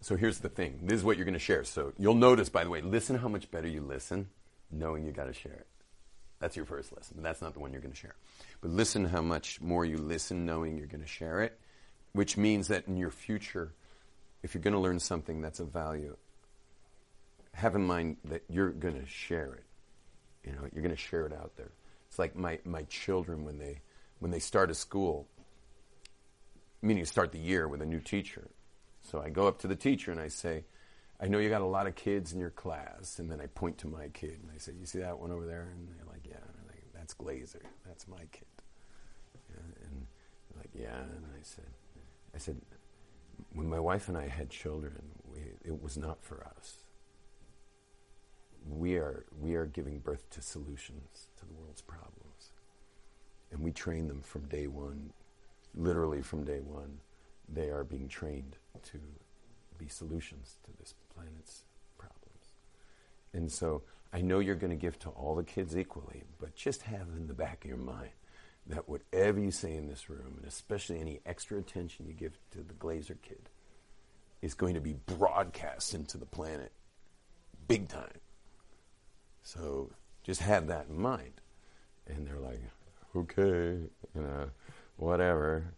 so 0.00 0.16
here's 0.16 0.38
the 0.38 0.48
thing. 0.48 0.80
This 0.82 0.98
is 0.98 1.04
what 1.04 1.16
you're 1.16 1.24
going 1.24 1.34
to 1.34 1.38
share. 1.38 1.64
So 1.64 1.92
you'll 1.98 2.14
notice, 2.14 2.48
by 2.48 2.64
the 2.64 2.70
way, 2.70 2.80
listen 2.80 3.16
how 3.16 3.28
much 3.28 3.50
better 3.50 3.68
you 3.68 3.80
listen, 3.80 4.28
knowing 4.70 5.04
you 5.04 5.12
got 5.12 5.26
to 5.26 5.32
share 5.32 5.52
it. 5.52 5.66
That's 6.40 6.56
your 6.56 6.64
first 6.64 6.92
lesson, 6.96 7.16
but 7.16 7.22
that's 7.22 7.42
not 7.42 7.52
the 7.52 7.60
one 7.60 7.72
you're 7.72 7.82
going 7.82 7.92
to 7.92 7.98
share. 7.98 8.14
But 8.62 8.70
listen 8.70 9.04
how 9.04 9.20
much 9.20 9.60
more 9.60 9.84
you 9.84 9.98
listen, 9.98 10.46
knowing 10.46 10.78
you're 10.78 10.86
going 10.86 11.02
to 11.02 11.06
share 11.06 11.42
it, 11.42 11.58
which 12.12 12.36
means 12.36 12.68
that 12.68 12.88
in 12.88 12.96
your 12.96 13.10
future, 13.10 13.74
if 14.42 14.54
you're 14.54 14.62
going 14.62 14.74
to 14.74 14.80
learn 14.80 14.98
something 14.98 15.42
that's 15.42 15.60
of 15.60 15.68
value, 15.68 16.16
have 17.52 17.74
in 17.74 17.86
mind 17.86 18.16
that 18.24 18.42
you're 18.48 18.70
going 18.70 18.98
to 18.98 19.06
share 19.06 19.52
it. 19.54 19.64
You 20.44 20.52
know, 20.52 20.66
you're 20.72 20.82
going 20.82 20.94
to 20.94 21.00
share 21.00 21.26
it 21.26 21.32
out 21.32 21.52
there. 21.56 21.72
It's 22.08 22.18
like 22.18 22.34
my, 22.34 22.58
my 22.64 22.84
children 22.84 23.44
when 23.44 23.58
they 23.58 23.80
when 24.20 24.30
they 24.30 24.38
start 24.38 24.70
a 24.70 24.74
school, 24.74 25.26
meaning 26.82 27.04
start 27.04 27.32
the 27.32 27.38
year 27.38 27.68
with 27.68 27.82
a 27.82 27.86
new 27.86 28.00
teacher. 28.00 28.48
So 29.02 29.20
I 29.20 29.30
go 29.30 29.48
up 29.48 29.58
to 29.60 29.68
the 29.68 29.76
teacher 29.76 30.10
and 30.10 30.20
I 30.20 30.28
say, 30.28 30.64
I 31.20 31.26
know 31.28 31.38
you 31.38 31.50
got 31.50 31.60
a 31.60 31.66
lot 31.66 31.86
of 31.86 31.94
kids 31.96 32.32
in 32.32 32.40
your 32.40 32.50
class, 32.50 33.18
and 33.18 33.30
then 33.30 33.40
I 33.40 33.46
point 33.46 33.76
to 33.78 33.88
my 33.88 34.08
kid 34.08 34.38
and 34.42 34.50
I 34.54 34.58
say, 34.58 34.72
"You 34.72 34.86
see 34.86 35.00
that 35.00 35.18
one 35.18 35.30
over 35.30 35.46
there?" 35.46 35.68
And 35.70 35.86
they're 35.86 36.06
like, 36.06 36.26
"Yeah." 36.26 36.36
And 36.36 36.66
like, 36.66 36.82
"That's 36.94 37.12
Glaser. 37.12 37.60
That's 37.86 38.08
my 38.08 38.24
kid." 38.32 38.46
And 39.54 40.06
they're 40.48 40.62
like, 40.62 40.70
"Yeah." 40.72 40.96
And 40.96 41.26
I 41.26 41.42
said, 41.42 41.66
"I 42.34 42.38
said, 42.38 42.56
when 43.52 43.68
my 43.68 43.80
wife 43.80 44.08
and 44.08 44.16
I 44.16 44.28
had 44.28 44.50
children, 44.50 45.02
we, 45.30 45.40
it 45.64 45.82
was 45.82 45.96
not 45.96 46.22
for 46.22 46.46
us. 46.56 46.84
We 48.68 48.96
are 48.96 49.24
we 49.38 49.54
are 49.54 49.66
giving 49.66 49.98
birth 49.98 50.28
to 50.30 50.42
solutions 50.42 51.28
to 51.38 51.46
the 51.46 51.54
world's 51.54 51.82
problems, 51.82 52.52
and 53.50 53.60
we 53.60 53.72
train 53.72 54.08
them 54.08 54.20
from 54.22 54.48
day 54.48 54.66
one, 54.66 55.12
literally 55.74 56.22
from 56.22 56.44
day 56.44 56.60
one. 56.60 57.00
They 57.48 57.70
are 57.70 57.84
being 57.84 58.08
trained 58.08 58.56
to 58.84 58.98
be 59.78 59.88
solutions 59.88 60.56
to 60.64 60.70
this 60.78 60.94
planet's 61.14 61.64
problems. 61.98 62.54
And 63.32 63.50
so 63.50 63.82
I 64.12 64.20
know 64.20 64.38
you're 64.38 64.54
going 64.54 64.70
to 64.70 64.76
give 64.76 64.98
to 65.00 65.08
all 65.10 65.34
the 65.34 65.44
kids 65.44 65.76
equally, 65.76 66.22
but 66.38 66.54
just 66.54 66.82
have 66.82 67.08
in 67.16 67.26
the 67.26 67.34
back 67.34 67.64
of 67.64 67.68
your 67.68 67.78
mind 67.78 68.10
that 68.66 68.88
whatever 68.88 69.40
you 69.40 69.50
say 69.50 69.74
in 69.74 69.88
this 69.88 70.08
room, 70.08 70.34
and 70.36 70.46
especially 70.46 71.00
any 71.00 71.20
extra 71.26 71.58
attention 71.58 72.06
you 72.06 72.12
give 72.12 72.38
to 72.52 72.58
the 72.58 72.74
Glaser 72.74 73.16
kid, 73.22 73.48
is 74.42 74.54
going 74.54 74.74
to 74.74 74.80
be 74.80 74.94
broadcast 75.06 75.94
into 75.94 76.16
the 76.18 76.26
planet 76.26 76.72
big 77.68 77.88
time. 77.88 78.20
So 79.42 79.90
just 80.22 80.40
have 80.40 80.66
that 80.68 80.86
in 80.88 81.00
mind. 81.00 81.40
And 82.06 82.26
they're 82.26 82.38
like, 82.38 82.60
okay, 83.14 83.78
you 84.14 84.20
know, 84.20 84.50
whatever. 85.00 85.74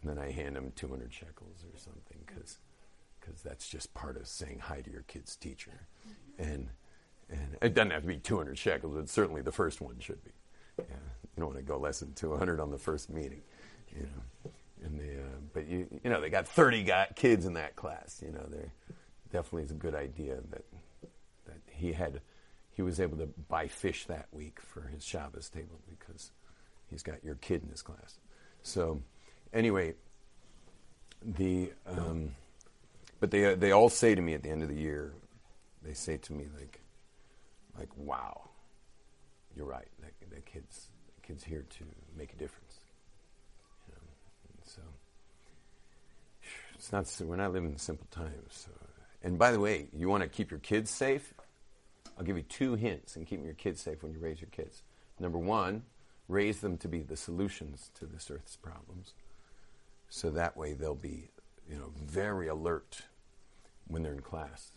And 0.00 0.10
then 0.10 0.18
I 0.18 0.30
hand 0.30 0.56
him 0.56 0.72
200 0.76 1.12
shekels 1.12 1.64
or 1.64 1.78
something 1.78 2.18
because 2.26 2.58
that's 3.42 3.68
just 3.68 3.94
part 3.94 4.16
of 4.16 4.26
saying 4.26 4.60
hi 4.60 4.80
to 4.80 4.90
your 4.90 5.02
kid's 5.02 5.36
teacher. 5.36 5.86
And, 6.38 6.68
and 7.30 7.56
it 7.62 7.74
doesn't 7.74 7.90
have 7.90 8.02
to 8.02 8.08
be 8.08 8.18
200 8.18 8.58
shekels, 8.58 8.94
but 8.94 9.08
certainly 9.08 9.40
the 9.40 9.52
first 9.52 9.80
one 9.80 9.98
should 9.98 10.22
be. 10.24 10.32
Yeah, 10.78 10.84
you 11.36 11.40
don't 11.40 11.46
want 11.46 11.58
to 11.58 11.64
go 11.64 11.78
less 11.78 12.00
than 12.00 12.12
200 12.14 12.60
on 12.60 12.70
the 12.70 12.78
first 12.78 13.10
meeting, 13.10 13.42
you 13.94 14.02
know. 14.02 14.50
And 14.84 15.00
the, 15.00 15.14
uh, 15.14 15.40
but 15.54 15.66
you, 15.66 15.86
you 16.02 16.10
know, 16.10 16.20
they 16.20 16.28
got 16.28 16.46
30 16.46 16.82
guy, 16.82 17.06
kids 17.14 17.46
in 17.46 17.54
that 17.54 17.76
class. 17.76 18.22
You 18.24 18.32
know, 18.32 18.44
there 18.50 18.72
definitely 19.32 19.62
is 19.62 19.70
a 19.70 19.74
good 19.74 19.94
idea 19.94 20.40
that 20.50 20.64
that 21.46 21.60
he 21.70 21.92
had, 21.92 22.20
he 22.72 22.82
was 22.82 23.00
able 23.00 23.16
to 23.18 23.26
buy 23.48 23.68
fish 23.68 24.06
that 24.06 24.26
week 24.32 24.60
for 24.60 24.82
his 24.82 25.04
Shabbos 25.04 25.48
table 25.48 25.80
because 25.88 26.32
he's 26.86 27.02
got 27.02 27.24
your 27.24 27.36
kid 27.36 27.62
in 27.62 27.70
his 27.70 27.82
class. 27.82 28.18
So, 28.64 29.02
anyway, 29.52 29.94
the 31.22 31.70
um, 31.86 32.34
but 33.20 33.30
they 33.30 33.54
they 33.54 33.70
all 33.70 33.90
say 33.90 34.14
to 34.14 34.22
me 34.22 34.34
at 34.34 34.42
the 34.42 34.50
end 34.50 34.62
of 34.62 34.68
the 34.68 34.74
year, 34.74 35.12
they 35.82 35.92
say 35.92 36.16
to 36.16 36.32
me 36.32 36.46
like, 36.58 36.80
like, 37.78 37.90
wow, 37.96 38.48
you're 39.54 39.66
right. 39.66 39.88
That, 40.00 40.12
that 40.30 40.46
kid's 40.46 40.88
that 41.14 41.22
kid's 41.26 41.44
here 41.44 41.64
to 41.78 41.84
make 42.16 42.32
a 42.32 42.36
difference. 42.36 42.80
Know, 43.88 43.96
so 44.64 44.82
it's 46.74 46.90
not 46.90 47.28
we're 47.28 47.36
not 47.36 47.52
living 47.52 47.72
in 47.72 47.78
simple 47.78 48.06
times. 48.10 48.32
So. 48.50 48.70
And 49.22 49.38
by 49.38 49.52
the 49.52 49.60
way, 49.60 49.88
you 49.94 50.08
want 50.08 50.22
to 50.22 50.28
keep 50.28 50.50
your 50.50 50.60
kids 50.60 50.90
safe. 50.90 51.34
I'll 52.18 52.24
give 52.24 52.36
you 52.36 52.42
two 52.42 52.76
hints 52.76 53.16
in 53.16 53.26
keeping 53.26 53.44
your 53.44 53.54
kids 53.54 53.80
safe 53.80 54.02
when 54.02 54.12
you 54.12 54.18
raise 54.18 54.40
your 54.40 54.50
kids. 54.50 54.82
Number 55.18 55.38
one, 55.38 55.82
raise 56.28 56.60
them 56.60 56.76
to 56.78 56.88
be 56.88 57.02
the 57.02 57.16
solutions 57.16 57.90
to 57.98 58.06
this 58.06 58.30
earth's 58.30 58.56
problems. 58.56 59.14
So 60.08 60.30
that 60.30 60.56
way 60.56 60.74
they'll 60.74 60.94
be, 60.94 61.30
you 61.68 61.76
know, 61.76 61.92
very 61.96 62.48
alert 62.48 63.02
when 63.86 64.02
they're 64.02 64.12
in 64.12 64.20
class 64.20 64.72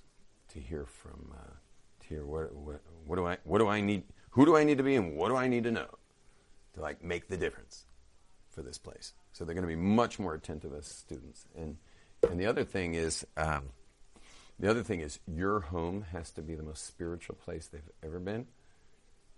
to 0.50 0.60
hear 0.60 0.86
from, 0.86 1.34
uh, 1.34 1.54
to 2.02 2.08
hear 2.08 2.26
what, 2.26 2.54
what, 2.54 2.82
what 3.06 3.16
do 3.16 3.26
I, 3.26 3.38
what 3.44 3.60
do 3.60 3.68
I 3.68 3.82
need, 3.82 4.04
who 4.32 4.46
do 4.46 4.56
I 4.56 4.64
need 4.64 4.78
to 4.78 4.84
be, 4.84 4.96
and 4.96 5.16
what 5.16 5.30
do 5.30 5.36
I 5.36 5.48
need 5.48 5.64
to 5.64 5.72
know 5.72 5.88
to 6.74 6.82
like 6.82 7.04
make 7.04 7.28
the 7.28 7.38
difference 7.38 7.86
for 8.50 8.62
this 8.62 8.78
place. 8.78 9.14
So 9.34 9.46
they're 9.46 9.56
going 9.56 9.68
to 9.68 9.68
be 9.68 9.76
much 9.76 10.20
more 10.20 10.34
attentive 10.34 10.74
as 10.74 10.88
students. 10.88 11.46
And 11.56 11.78
and 12.24 12.40
the 12.40 12.46
other 12.46 12.64
thing 12.64 12.96
is, 12.96 13.26
um, 13.36 13.70
the 14.60 14.70
other 14.70 14.84
thing 14.84 15.02
is, 15.02 15.20
your 15.28 15.60
home 15.60 16.06
has 16.12 16.32
to 16.32 16.42
be 16.42 16.56
the 16.56 16.64
most 16.64 16.86
spiritual 16.86 17.36
place 17.36 17.68
they've 17.68 17.82
ever 18.04 18.20
been, 18.20 18.48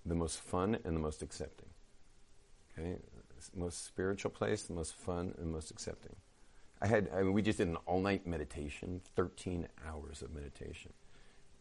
the 0.06 0.16
most 0.16 0.40
fun 0.40 0.78
and 0.86 0.96
the 0.96 1.00
most 1.00 1.22
accepting. 1.22 1.68
Okay, 2.80 2.98
most 3.56 3.86
spiritual 3.86 4.32
place, 4.32 4.64
the 4.64 4.74
most 4.74 4.96
fun 4.96 5.34
and 5.38 5.52
most 5.52 5.72
accepting. 5.72 6.16
I 6.82 6.88
had, 6.88 7.10
I 7.14 7.24
mean, 7.24 7.34
we 7.34 7.42
just 7.42 7.58
did 7.58 7.68
an 7.68 7.78
all-night 7.86 8.26
meditation, 8.26 9.02
13 9.16 9.68
hours 9.86 10.22
of 10.22 10.34
meditation, 10.34 10.94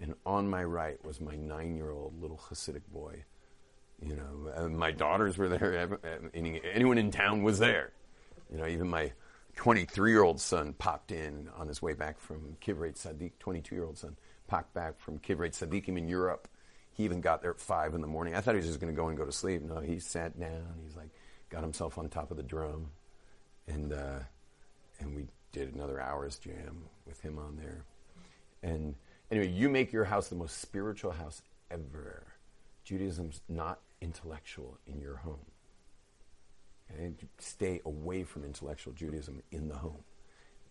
and 0.01 0.15
on 0.25 0.49
my 0.49 0.63
right 0.63 1.03
was 1.05 1.21
my 1.21 1.35
nine-year-old 1.35 2.21
little 2.21 2.39
Hasidic 2.39 2.87
boy. 2.93 3.25
You 4.01 4.17
know, 4.17 4.69
my 4.69 4.93
daughters 4.93 5.37
were 5.37 5.49
there. 5.49 5.99
Anyone 6.35 6.99
in 6.99 7.11
town 7.11 7.43
was 7.43 7.59
there. 7.59 7.91
You 8.51 8.59
know, 8.59 8.67
even 8.67 8.89
my 8.89 9.13
23-year-old 9.57 10.41
son 10.41 10.73
popped 10.75 11.11
in 11.11 11.49
on 11.57 11.67
his 11.67 11.83
way 11.83 11.95
back 11.95 12.21
from 12.21 12.57
Kivreit 12.61 12.95
Sadiq. 12.95 13.33
22-year-old 13.41 13.99
son 13.99 14.17
popped 14.47 14.73
back 14.73 15.01
from 15.01 15.19
Kivrei 15.19 15.51
Tzadikim 15.51 15.99
in 15.99 16.09
Europe. 16.09 16.47
He 16.99 17.05
even 17.05 17.21
got 17.21 17.43
there 17.43 17.53
at 17.53 17.61
five 17.61 17.95
in 17.95 18.01
the 18.01 18.09
morning. 18.09 18.35
I 18.35 18.41
thought 18.41 18.55
he 18.55 18.57
was 18.57 18.67
just 18.67 18.81
going 18.81 18.93
to 18.93 18.97
go 18.97 19.07
and 19.07 19.17
go 19.17 19.25
to 19.25 19.31
sleep. 19.31 19.63
No, 19.63 19.79
he 19.79 20.01
sat 20.01 20.39
down. 20.39 20.75
He's 20.85 20.97
like, 20.97 21.11
got 21.49 21.63
himself 21.63 21.97
on 21.97 22.09
top 22.09 22.33
of 22.33 22.37
the 22.37 22.43
drum, 22.43 22.91
and 23.69 23.93
uh, 23.93 24.19
and 24.99 25.15
we 25.15 25.29
did 25.53 25.73
another 25.73 26.01
hour's 26.01 26.39
jam 26.39 26.87
with 27.07 27.21
him 27.21 27.39
on 27.39 27.57
there. 27.57 27.85
And 28.65 28.97
anyway, 29.31 29.49
you 29.49 29.69
make 29.69 29.93
your 29.93 30.05
house 30.05 30.27
the 30.27 30.35
most 30.35 30.59
spiritual 30.61 31.13
house 31.13 31.41
ever. 31.71 32.27
Judaism's 32.85 33.43
not 33.49 33.79
intellectual 34.01 34.77
in 34.85 35.01
your 35.01 35.17
home. 35.19 35.47
Okay? 36.93 37.13
Stay 37.39 37.81
away 37.85 38.25
from 38.25 38.45
intellectual 38.45 38.93
Judaism 38.93 39.41
in 39.53 39.69
the 39.69 39.77
home. 39.77 40.03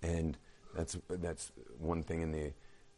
And 0.02 0.38
that's 0.76 0.98
that's 1.10 1.54
one 1.80 2.04
thing 2.04 2.22
in 2.22 2.32
the 2.32 2.52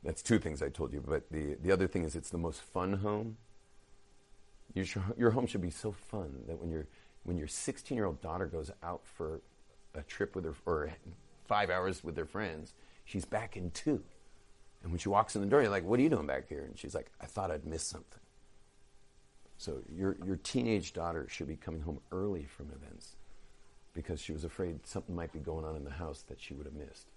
that's 0.03 0.21
two 0.21 0.39
things 0.39 0.61
I 0.61 0.69
told 0.69 0.93
you, 0.93 1.03
but 1.05 1.29
the, 1.29 1.55
the 1.61 1.71
other 1.71 1.87
thing 1.87 2.03
is 2.03 2.15
it's 2.15 2.29
the 2.29 2.37
most 2.37 2.61
fun 2.61 2.93
home. 2.93 3.37
You 4.73 4.83
should, 4.83 5.01
your 5.17 5.31
home 5.31 5.45
should 5.45 5.61
be 5.61 5.71
so 5.71 5.91
fun 5.91 6.43
that 6.47 6.59
when 6.59 6.71
you're 6.71 6.87
when 7.23 7.37
your 7.37 7.47
16 7.47 7.95
year 7.95 8.05
old 8.05 8.21
daughter 8.21 8.45
goes 8.45 8.71
out 8.81 9.01
for 9.03 9.41
a 9.93 10.01
trip 10.03 10.35
with 10.35 10.45
her, 10.45 10.55
or 10.65 10.91
five 11.45 11.69
hours 11.69 12.03
with 12.03 12.15
her 12.17 12.25
friends, 12.25 12.73
she's 13.03 13.25
back 13.25 13.57
in 13.57 13.71
two. 13.71 14.01
And 14.81 14.91
when 14.91 14.99
she 14.99 15.09
walks 15.09 15.35
in 15.35 15.41
the 15.41 15.47
door, 15.47 15.61
you're 15.61 15.71
like, 15.71 15.83
What 15.83 15.99
are 15.99 16.03
you 16.03 16.09
doing 16.09 16.27
back 16.27 16.47
here? 16.47 16.63
And 16.63 16.77
she's 16.77 16.95
like, 16.95 17.11
I 17.19 17.25
thought 17.25 17.51
I'd 17.51 17.65
miss 17.65 17.83
something. 17.83 18.21
So 19.57 19.81
your, 19.93 20.15
your 20.25 20.37
teenage 20.37 20.93
daughter 20.93 21.27
should 21.29 21.47
be 21.47 21.57
coming 21.57 21.81
home 21.81 21.99
early 22.13 22.45
from 22.45 22.71
events 22.71 23.17
because 23.93 24.21
she 24.21 24.31
was 24.31 24.45
afraid 24.45 24.87
something 24.87 25.13
might 25.13 25.33
be 25.33 25.39
going 25.39 25.65
on 25.65 25.75
in 25.75 25.83
the 25.83 25.91
house 25.91 26.23
that 26.29 26.39
she 26.39 26.53
would 26.53 26.65
have 26.65 26.75
missed. 26.75 27.07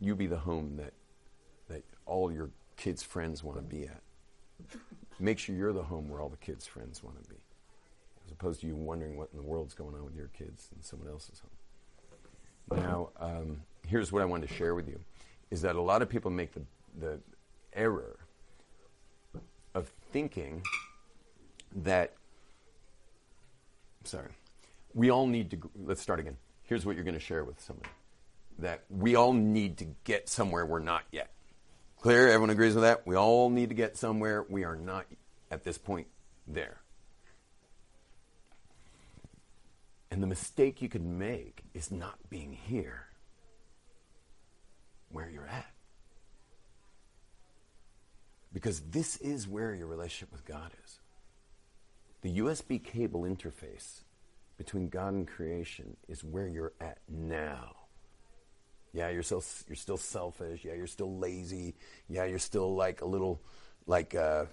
You 0.00 0.14
be 0.14 0.26
the 0.26 0.38
home 0.38 0.76
that, 0.76 0.92
that 1.68 1.82
all 2.06 2.32
your 2.32 2.50
kids' 2.76 3.02
friends 3.02 3.42
want 3.42 3.58
to 3.58 3.62
be 3.62 3.84
at. 3.84 4.02
Make 5.20 5.38
sure 5.38 5.54
you're 5.54 5.72
the 5.72 5.82
home 5.82 6.08
where 6.08 6.20
all 6.20 6.28
the 6.28 6.36
kids' 6.36 6.66
friends 6.66 7.02
want 7.02 7.22
to 7.22 7.28
be, 7.28 7.36
as 8.24 8.32
opposed 8.32 8.60
to 8.60 8.66
you 8.66 8.76
wondering 8.76 9.16
what 9.16 9.28
in 9.32 9.38
the 9.38 9.44
world's 9.44 9.74
going 9.74 9.94
on 9.94 10.04
with 10.04 10.14
your 10.14 10.28
kids 10.28 10.68
in 10.76 10.82
someone 10.82 11.08
else's 11.08 11.40
home. 11.40 12.80
Now, 12.80 13.08
um, 13.18 13.62
here's 13.86 14.12
what 14.12 14.22
I 14.22 14.24
wanted 14.26 14.48
to 14.48 14.54
share 14.54 14.74
with 14.74 14.88
you: 14.88 15.00
is 15.50 15.62
that 15.62 15.74
a 15.74 15.80
lot 15.80 16.02
of 16.02 16.08
people 16.08 16.30
make 16.30 16.52
the 16.52 16.62
the 16.98 17.20
error 17.72 18.18
of 19.74 19.90
thinking 20.12 20.62
that. 21.74 22.12
Sorry, 24.04 24.30
we 24.94 25.10
all 25.10 25.26
need 25.26 25.50
to. 25.50 25.70
Let's 25.84 26.02
start 26.02 26.20
again. 26.20 26.36
Here's 26.62 26.86
what 26.86 26.94
you're 26.94 27.04
going 27.04 27.14
to 27.14 27.20
share 27.20 27.44
with 27.44 27.60
somebody: 27.60 27.90
that 28.58 28.84
we 28.90 29.14
all 29.14 29.32
need 29.32 29.78
to 29.78 29.86
get 30.04 30.28
somewhere 30.28 30.66
we're 30.66 30.78
not 30.80 31.04
yet. 31.12 31.30
Clear? 32.00 32.28
Everyone 32.28 32.50
agrees 32.50 32.74
with 32.74 32.84
that? 32.84 33.06
We 33.06 33.16
all 33.16 33.50
need 33.50 33.70
to 33.70 33.74
get 33.74 33.96
somewhere. 33.96 34.44
We 34.48 34.64
are 34.64 34.76
not 34.76 35.06
at 35.50 35.64
this 35.64 35.78
point 35.78 36.06
there. 36.46 36.80
And 40.10 40.22
the 40.22 40.26
mistake 40.26 40.80
you 40.80 40.88
could 40.88 41.04
make 41.04 41.62
is 41.74 41.90
not 41.90 42.16
being 42.30 42.52
here 42.52 43.06
where 45.10 45.28
you're 45.28 45.46
at. 45.46 45.72
Because 48.52 48.80
this 48.80 49.16
is 49.18 49.46
where 49.46 49.74
your 49.74 49.86
relationship 49.86 50.32
with 50.32 50.44
God 50.44 50.72
is. 50.84 51.00
The 52.22 52.38
USB 52.38 52.82
cable 52.82 53.22
interface 53.22 54.00
between 54.56 54.88
God 54.88 55.12
and 55.12 55.28
creation 55.28 55.96
is 56.08 56.24
where 56.24 56.48
you're 56.48 56.72
at 56.80 56.98
now. 57.08 57.76
Yeah, 58.92 59.10
you're 59.10 59.22
still 59.22 59.44
you're 59.68 59.76
still 59.76 59.96
selfish. 59.96 60.64
Yeah, 60.64 60.74
you're 60.74 60.86
still 60.86 61.18
lazy. 61.18 61.74
Yeah, 62.08 62.24
you're 62.24 62.38
still 62.38 62.74
like 62.74 63.00
a 63.00 63.06
little 63.06 63.40
like 63.86 64.14
uh, 64.14 64.46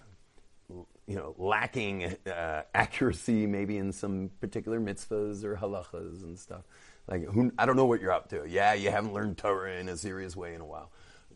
you 0.69 1.15
know 1.15 1.35
lacking 1.37 2.15
uh, 2.25 2.63
accuracy 2.73 3.45
maybe 3.47 3.77
in 3.77 3.91
some 3.91 4.29
particular 4.39 4.79
mitzvahs 4.79 5.43
or 5.43 5.55
halachas 5.55 6.23
and 6.23 6.37
stuff. 6.37 6.63
Like 7.07 7.25
who, 7.25 7.51
I 7.57 7.65
don't 7.65 7.75
know 7.75 7.85
what 7.85 8.01
you're 8.01 8.11
up 8.11 8.29
to. 8.29 8.45
Yeah, 8.47 8.73
you 8.73 8.91
haven't 8.91 9.13
learned 9.13 9.37
Torah 9.37 9.79
in 9.79 9.89
a 9.89 9.97
serious 9.97 10.35
way 10.35 10.53
in 10.53 10.61
a 10.61 10.65
while. 10.65 10.91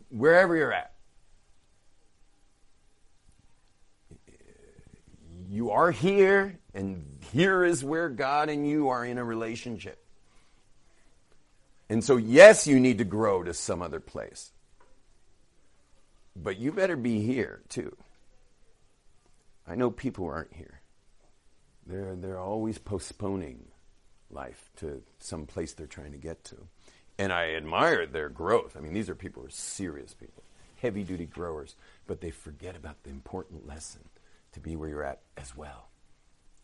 Wherever 0.09 0.55
you're 0.55 0.73
at, 0.73 0.93
you 5.47 5.71
are 5.71 5.91
here, 5.91 6.59
and 6.73 7.19
here 7.31 7.63
is 7.63 7.83
where 7.83 8.09
God 8.09 8.49
and 8.49 8.67
you 8.67 8.89
are 8.89 9.05
in 9.05 9.17
a 9.17 9.23
relationship. 9.23 10.03
And 11.89 12.03
so, 12.03 12.17
yes, 12.17 12.67
you 12.67 12.79
need 12.79 12.99
to 12.99 13.03
grow 13.03 13.43
to 13.43 13.53
some 13.53 13.81
other 13.81 13.99
place. 13.99 14.51
But 16.35 16.57
you 16.57 16.71
better 16.71 16.95
be 16.95 17.21
here 17.21 17.61
too. 17.67 17.97
I 19.67 19.75
know 19.75 19.89
people 19.89 20.25
aren't 20.25 20.53
here. 20.53 20.81
They're, 21.85 22.15
they're 22.15 22.39
always 22.39 22.77
postponing 22.77 23.65
life 24.29 24.69
to 24.77 25.01
some 25.19 25.47
place 25.47 25.73
they're 25.73 25.87
trying 25.87 26.11
to 26.11 26.17
get 26.17 26.43
to. 26.45 26.57
And 27.17 27.33
I 27.33 27.55
admire 27.55 28.05
their 28.05 28.29
growth. 28.29 28.77
I 28.77 28.79
mean, 28.79 28.93
these 28.93 29.09
are 29.09 29.15
people 29.15 29.41
who 29.41 29.47
are 29.47 29.51
serious 29.51 30.13
people, 30.13 30.43
heavy 30.77 31.03
duty 31.03 31.25
growers, 31.25 31.75
but 32.07 32.21
they 32.21 32.31
forget 32.31 32.75
about 32.75 33.03
the 33.03 33.09
important 33.09 33.67
lesson 33.67 34.01
to 34.53 34.59
be 34.59 34.75
where 34.75 34.89
you're 34.89 35.03
at 35.03 35.21
as 35.35 35.57
well. 35.57 35.89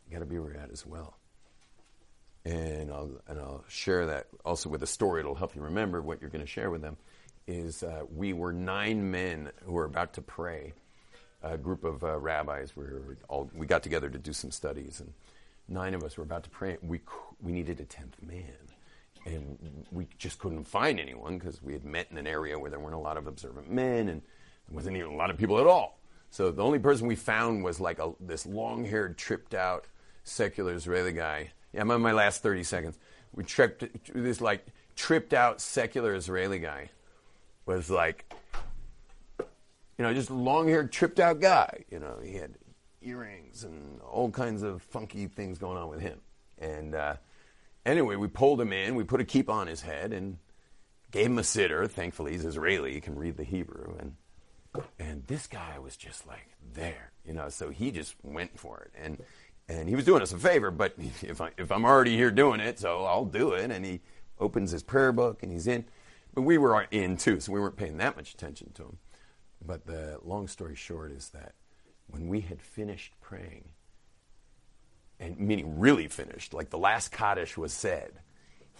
You 0.08 0.14
got 0.14 0.20
to 0.20 0.26
be 0.26 0.38
where 0.38 0.54
you're 0.54 0.62
at 0.62 0.72
as 0.72 0.86
well 0.86 1.18
and 2.46 2.92
I'll, 2.92 3.12
and 3.28 3.40
I'll 3.40 3.66
share 3.68 4.06
that 4.06 4.28
also 4.46 4.70
with 4.70 4.84
a 4.84 4.88
story. 4.88 5.20
It'll 5.20 5.36
help 5.36 5.56
you 5.56 5.62
remember 5.62 6.02
what 6.02 6.22
you're 6.22 6.30
going 6.30 6.46
to 6.46 6.48
share 6.50 6.70
with 6.72 6.82
them. 6.82 6.96
Is 7.48 7.84
uh, 7.84 8.04
we 8.16 8.32
were 8.32 8.54
nine 8.54 9.12
men 9.12 9.52
who 9.66 9.74
were 9.74 9.86
about 9.86 10.14
to 10.14 10.22
pray. 10.22 10.74
A 11.44 11.60
group 11.60 11.84
of 11.84 12.04
uh, 12.04 12.18
rabbis. 12.18 12.76
We 12.76 12.86
were 12.86 13.18
all 13.28 13.52
we 13.54 13.68
got 13.68 13.84
together 13.84 14.10
to 14.10 14.18
do 14.18 14.34
some 14.34 14.50
studies, 14.50 15.00
and 15.00 15.14
nine 15.68 15.94
of 15.94 16.02
us 16.04 16.18
were 16.18 16.24
about 16.24 16.44
to 16.46 16.50
pray. 16.50 16.78
We 16.82 17.02
we 17.40 17.52
needed 17.52 17.80
a 17.80 17.84
tenth 17.84 18.16
man, 18.24 18.58
and 19.28 19.86
we 19.92 20.08
just 20.18 20.40
couldn't 20.40 20.64
find 20.64 21.00
anyone 21.00 21.38
because 21.38 21.62
we 21.62 21.74
had 21.74 21.86
met 21.86 22.08
in 22.10 22.18
an 22.18 22.26
area 22.26 22.58
where 22.58 22.72
there 22.72 22.80
weren't 22.80 22.96
a 22.96 23.00
lot 23.00 23.18
of 23.18 23.28
observant 23.28 23.70
men, 23.70 24.10
and 24.10 24.24
there 24.68 24.76
wasn't 24.76 24.98
even 24.98 25.12
a 25.12 25.16
lot 25.16 25.30
of 25.30 25.38
people 25.38 25.60
at 25.60 25.68
all. 25.68 26.00
So 26.32 26.50
the 26.50 26.64
only 26.64 26.80
person 26.80 27.06
we 27.06 27.16
found 27.16 27.64
was 27.64 27.80
like 27.80 28.00
a, 28.00 28.14
this 28.20 28.48
long-haired, 28.48 29.16
tripped-out, 29.16 29.86
secular 30.24 30.74
Israeli 30.74 31.14
guy. 31.14 31.52
Yeah, 31.76 31.82
I'm 31.82 31.92
on 31.92 32.02
my 32.02 32.14
last 32.14 32.42
30 32.42 32.64
seconds. 32.64 32.98
We 33.34 33.44
tripped 33.44 33.84
this 34.14 34.40
like 34.40 34.66
tripped 34.96 35.34
out 35.34 35.60
secular 35.60 36.16
Israeli 36.16 36.60
guy 36.60 36.90
was 37.66 37.90
like 37.90 38.32
you 39.98 40.04
know, 40.04 40.14
just 40.14 40.32
long 40.32 40.68
haired 40.68 40.92
tripped 40.92 41.20
out 41.20 41.42
guy. 41.42 41.84
You 41.90 42.00
know, 42.00 42.20
he 42.24 42.36
had 42.36 42.56
earrings 43.02 43.64
and 43.64 44.00
all 44.02 44.30
kinds 44.30 44.64
of 44.64 44.82
funky 44.82 45.28
things 45.28 45.58
going 45.58 45.78
on 45.78 45.90
with 45.90 46.00
him. 46.00 46.20
And 46.58 46.96
uh, 46.96 47.16
anyway, 47.86 48.16
we 48.16 48.28
pulled 48.28 48.60
him 48.60 48.72
in, 48.72 48.96
we 48.96 49.04
put 49.04 49.22
a 49.22 49.26
kippah 49.26 49.50
on 49.50 49.68
his 49.68 49.82
head 49.82 50.14
and 50.14 50.38
gave 51.12 51.28
him 51.28 51.40
a 51.40 51.44
siddur. 51.44 51.90
Thankfully 51.90 52.32
he's 52.34 52.46
Israeli, 52.46 52.94
he 52.94 53.02
can 53.02 53.16
read 53.16 53.36
the 53.36 53.44
Hebrew 53.44 53.96
and 54.00 54.16
and 55.00 55.26
this 55.28 55.48
guy 55.48 55.80
was 55.80 55.96
just 55.96 56.28
like 56.28 56.50
there, 56.74 57.12
you 57.26 57.34
know, 57.34 57.48
so 57.48 57.70
he 57.70 57.92
just 57.92 58.16
went 58.24 58.60
for 58.60 58.80
it. 58.80 58.92
And 59.02 59.18
and 59.68 59.90
he 59.90 59.96
was 59.96 60.06
doing 60.06 60.22
us 60.22 60.32
a 60.32 60.38
favor, 60.38 60.72
but 60.72 60.94
if, 61.22 61.42
I, 61.42 61.52
if 61.58 61.72
I'm 61.72 61.86
already 61.86 62.16
here 62.16 62.32
doing 62.32 62.60
it, 62.60 62.80
so 62.80 63.04
I'll 63.04 63.26
do 63.26 63.52
it. 63.52 63.72
And 63.72 63.86
he 63.86 64.02
opens 64.40 64.72
his 64.72 64.84
prayer 64.84 65.12
book 65.12 65.44
and 65.44 65.52
he's 65.52 65.68
in. 65.68 65.86
But 66.34 66.42
we 66.42 66.58
were 66.58 66.86
in 66.92 67.18
too, 67.18 67.40
so 67.40 67.52
we 67.52 67.60
weren't 67.60 67.78
paying 67.78 67.98
that 67.98 68.16
much 68.16 68.34
attention 68.34 68.72
to 68.74 68.84
him. 68.84 68.98
But 69.66 69.86
the 69.86 70.20
long 70.24 70.48
story 70.48 70.76
short 70.76 71.12
is 71.12 71.30
that 71.30 71.54
when 72.08 72.28
we 72.28 72.42
had 72.42 72.62
finished 72.62 73.14
praying, 73.22 73.70
and 75.20 75.40
meaning 75.40 75.80
really 75.80 76.08
finished, 76.10 76.54
like 76.54 76.70
the 76.70 76.78
last 76.78 77.12
Kaddish 77.12 77.58
was 77.58 77.72
said, 77.72 78.12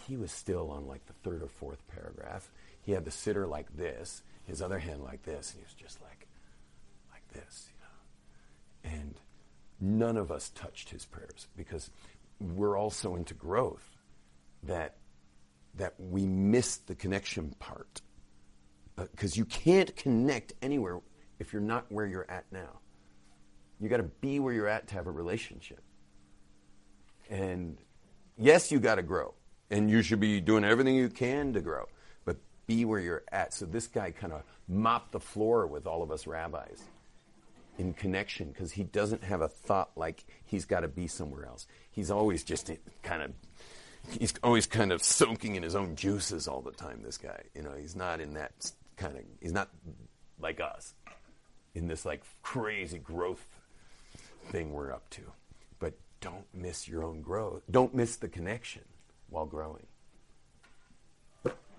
he 0.06 0.16
was 0.16 0.30
still 0.30 0.70
on 0.70 0.86
like 0.86 1.06
the 1.06 1.14
third 1.14 1.42
or 1.42 1.48
fourth 1.48 1.86
paragraph. 1.88 2.50
He 2.82 2.92
had 2.92 3.04
the 3.04 3.10
siddur 3.10 3.48
like 3.48 3.74
this, 3.74 4.22
his 4.44 4.60
other 4.60 4.78
hand 4.78 5.02
like 5.02 5.22
this, 5.22 5.52
and 5.52 5.60
he 5.60 5.64
was 5.64 5.74
just 5.74 6.00
like, 6.02 6.28
like 7.10 7.26
this, 7.32 7.68
you 7.72 8.90
know. 8.90 8.96
And 8.98 9.14
none 9.80 10.16
of 10.16 10.30
us 10.30 10.50
touched 10.50 10.90
his 10.90 11.04
prayers 11.04 11.48
because 11.56 11.90
we're 12.40 12.76
all 12.76 12.90
so 12.90 13.16
into 13.16 13.34
growth 13.34 13.96
that 14.62 14.96
that 15.74 15.94
we 15.98 16.26
missed 16.26 16.86
the 16.86 16.94
connection 16.94 17.54
part. 17.58 18.00
Uh, 18.96 19.04
because 19.10 19.36
you 19.36 19.44
can't 19.44 19.94
connect 19.94 20.54
anywhere 20.62 21.00
if 21.38 21.52
you're 21.52 21.60
not 21.60 21.84
where 21.92 22.06
you're 22.06 22.30
at 22.30 22.46
now. 22.50 22.80
You 23.78 23.90
got 23.90 23.98
to 23.98 24.04
be 24.04 24.40
where 24.40 24.54
you're 24.54 24.68
at 24.68 24.88
to 24.88 24.94
have 24.94 25.06
a 25.06 25.10
relationship. 25.10 25.82
And 27.28 27.76
yes 28.38 28.70
you 28.70 28.78
got 28.78 28.96
to 28.96 29.02
grow 29.02 29.34
and 29.70 29.90
you 29.90 30.02
should 30.02 30.20
be 30.20 30.40
doing 30.40 30.64
everything 30.64 30.94
you 30.94 31.08
can 31.08 31.52
to 31.54 31.60
grow 31.60 31.86
but 32.24 32.36
be 32.66 32.84
where 32.84 33.00
you're 33.00 33.24
at. 33.32 33.52
So 33.52 33.66
this 33.66 33.86
guy 33.86 34.10
kind 34.10 34.32
of 34.32 34.42
mopped 34.68 35.12
the 35.12 35.20
floor 35.20 35.66
with 35.66 35.86
all 35.86 36.02
of 36.02 36.10
us 36.10 36.26
rabbis 36.26 36.82
in 37.78 37.92
connection 37.92 38.48
because 38.48 38.72
he 38.72 38.84
doesn't 38.84 39.24
have 39.24 39.40
a 39.40 39.48
thought 39.48 39.90
like 39.96 40.24
he's 40.44 40.64
got 40.64 40.80
to 40.80 40.88
be 40.88 41.06
somewhere 41.06 41.46
else. 41.46 41.66
He's 41.90 42.10
always 42.10 42.42
just 42.42 42.70
kind 43.02 43.22
of, 43.22 43.32
he's 44.18 44.34
always 44.42 44.66
kind 44.66 44.92
of 44.92 45.02
soaking 45.02 45.56
in 45.56 45.62
his 45.62 45.74
own 45.74 45.96
juices 45.96 46.48
all 46.48 46.60
the 46.60 46.72
time. 46.72 47.02
This 47.02 47.18
guy, 47.18 47.42
you 47.54 47.62
know, 47.62 47.72
he's 47.78 47.96
not 47.96 48.20
in 48.20 48.34
that 48.34 48.72
kind 48.96 49.16
of, 49.16 49.22
he's 49.40 49.52
not 49.52 49.70
like 50.40 50.60
us 50.60 50.94
in 51.74 51.88
this 51.88 52.04
like 52.04 52.22
crazy 52.42 52.98
growth 52.98 53.46
thing 54.48 54.72
we're 54.72 54.92
up 54.92 55.08
to. 55.10 55.22
But 55.78 55.94
don't 56.20 56.46
miss 56.54 56.88
your 56.88 57.04
own 57.04 57.20
growth. 57.20 57.62
Don't 57.70 57.94
miss 57.94 58.16
the 58.16 58.28
connection 58.28 58.82
while 59.28 59.46
growing. 59.46 59.86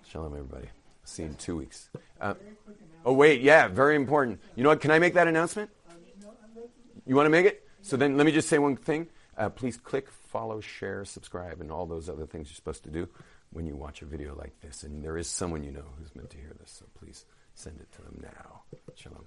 Shalom, 0.06 0.32
everybody. 0.32 0.68
See 1.04 1.22
you 1.22 1.28
in 1.30 1.34
two 1.34 1.56
weeks. 1.56 1.88
Uh, 2.20 2.34
oh, 3.04 3.12
wait, 3.12 3.40
yeah, 3.40 3.68
very 3.68 3.96
important. 3.96 4.40
You 4.56 4.62
know 4.62 4.68
what? 4.70 4.80
Can 4.80 4.90
I 4.90 4.98
make 4.98 5.14
that 5.14 5.26
announcement? 5.26 5.70
You 7.08 7.16
want 7.16 7.24
to 7.24 7.30
make 7.30 7.46
it? 7.46 7.66
So 7.80 7.96
then 7.96 8.18
let 8.18 8.26
me 8.26 8.32
just 8.32 8.48
say 8.48 8.58
one 8.58 8.76
thing. 8.76 9.08
Uh, 9.36 9.48
please 9.48 9.78
click, 9.78 10.10
follow, 10.10 10.60
share, 10.60 11.06
subscribe, 11.06 11.60
and 11.62 11.72
all 11.72 11.86
those 11.86 12.10
other 12.10 12.26
things 12.26 12.48
you're 12.48 12.54
supposed 12.54 12.84
to 12.84 12.90
do 12.90 13.08
when 13.50 13.66
you 13.66 13.74
watch 13.76 14.02
a 14.02 14.04
video 14.04 14.36
like 14.36 14.60
this. 14.60 14.82
And 14.82 15.02
there 15.02 15.16
is 15.16 15.26
someone 15.26 15.64
you 15.64 15.72
know 15.72 15.84
who's 15.96 16.14
meant 16.14 16.28
to 16.30 16.36
hear 16.36 16.54
this, 16.60 16.70
so 16.70 16.84
please 16.98 17.24
send 17.54 17.80
it 17.80 17.90
to 17.92 18.02
them 18.02 18.20
now. 18.22 18.60
Shalom. 18.94 19.24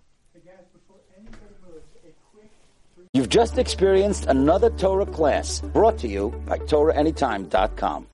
You've 3.14 3.30
just 3.30 3.58
experienced 3.58 4.28
another 4.28 4.70
Torah 4.70 5.08
class 5.08 5.60
brought 5.60 5.98
to 6.00 6.08
you 6.08 6.30
by 6.46 6.60
TorahAnytime.com. 6.60 8.08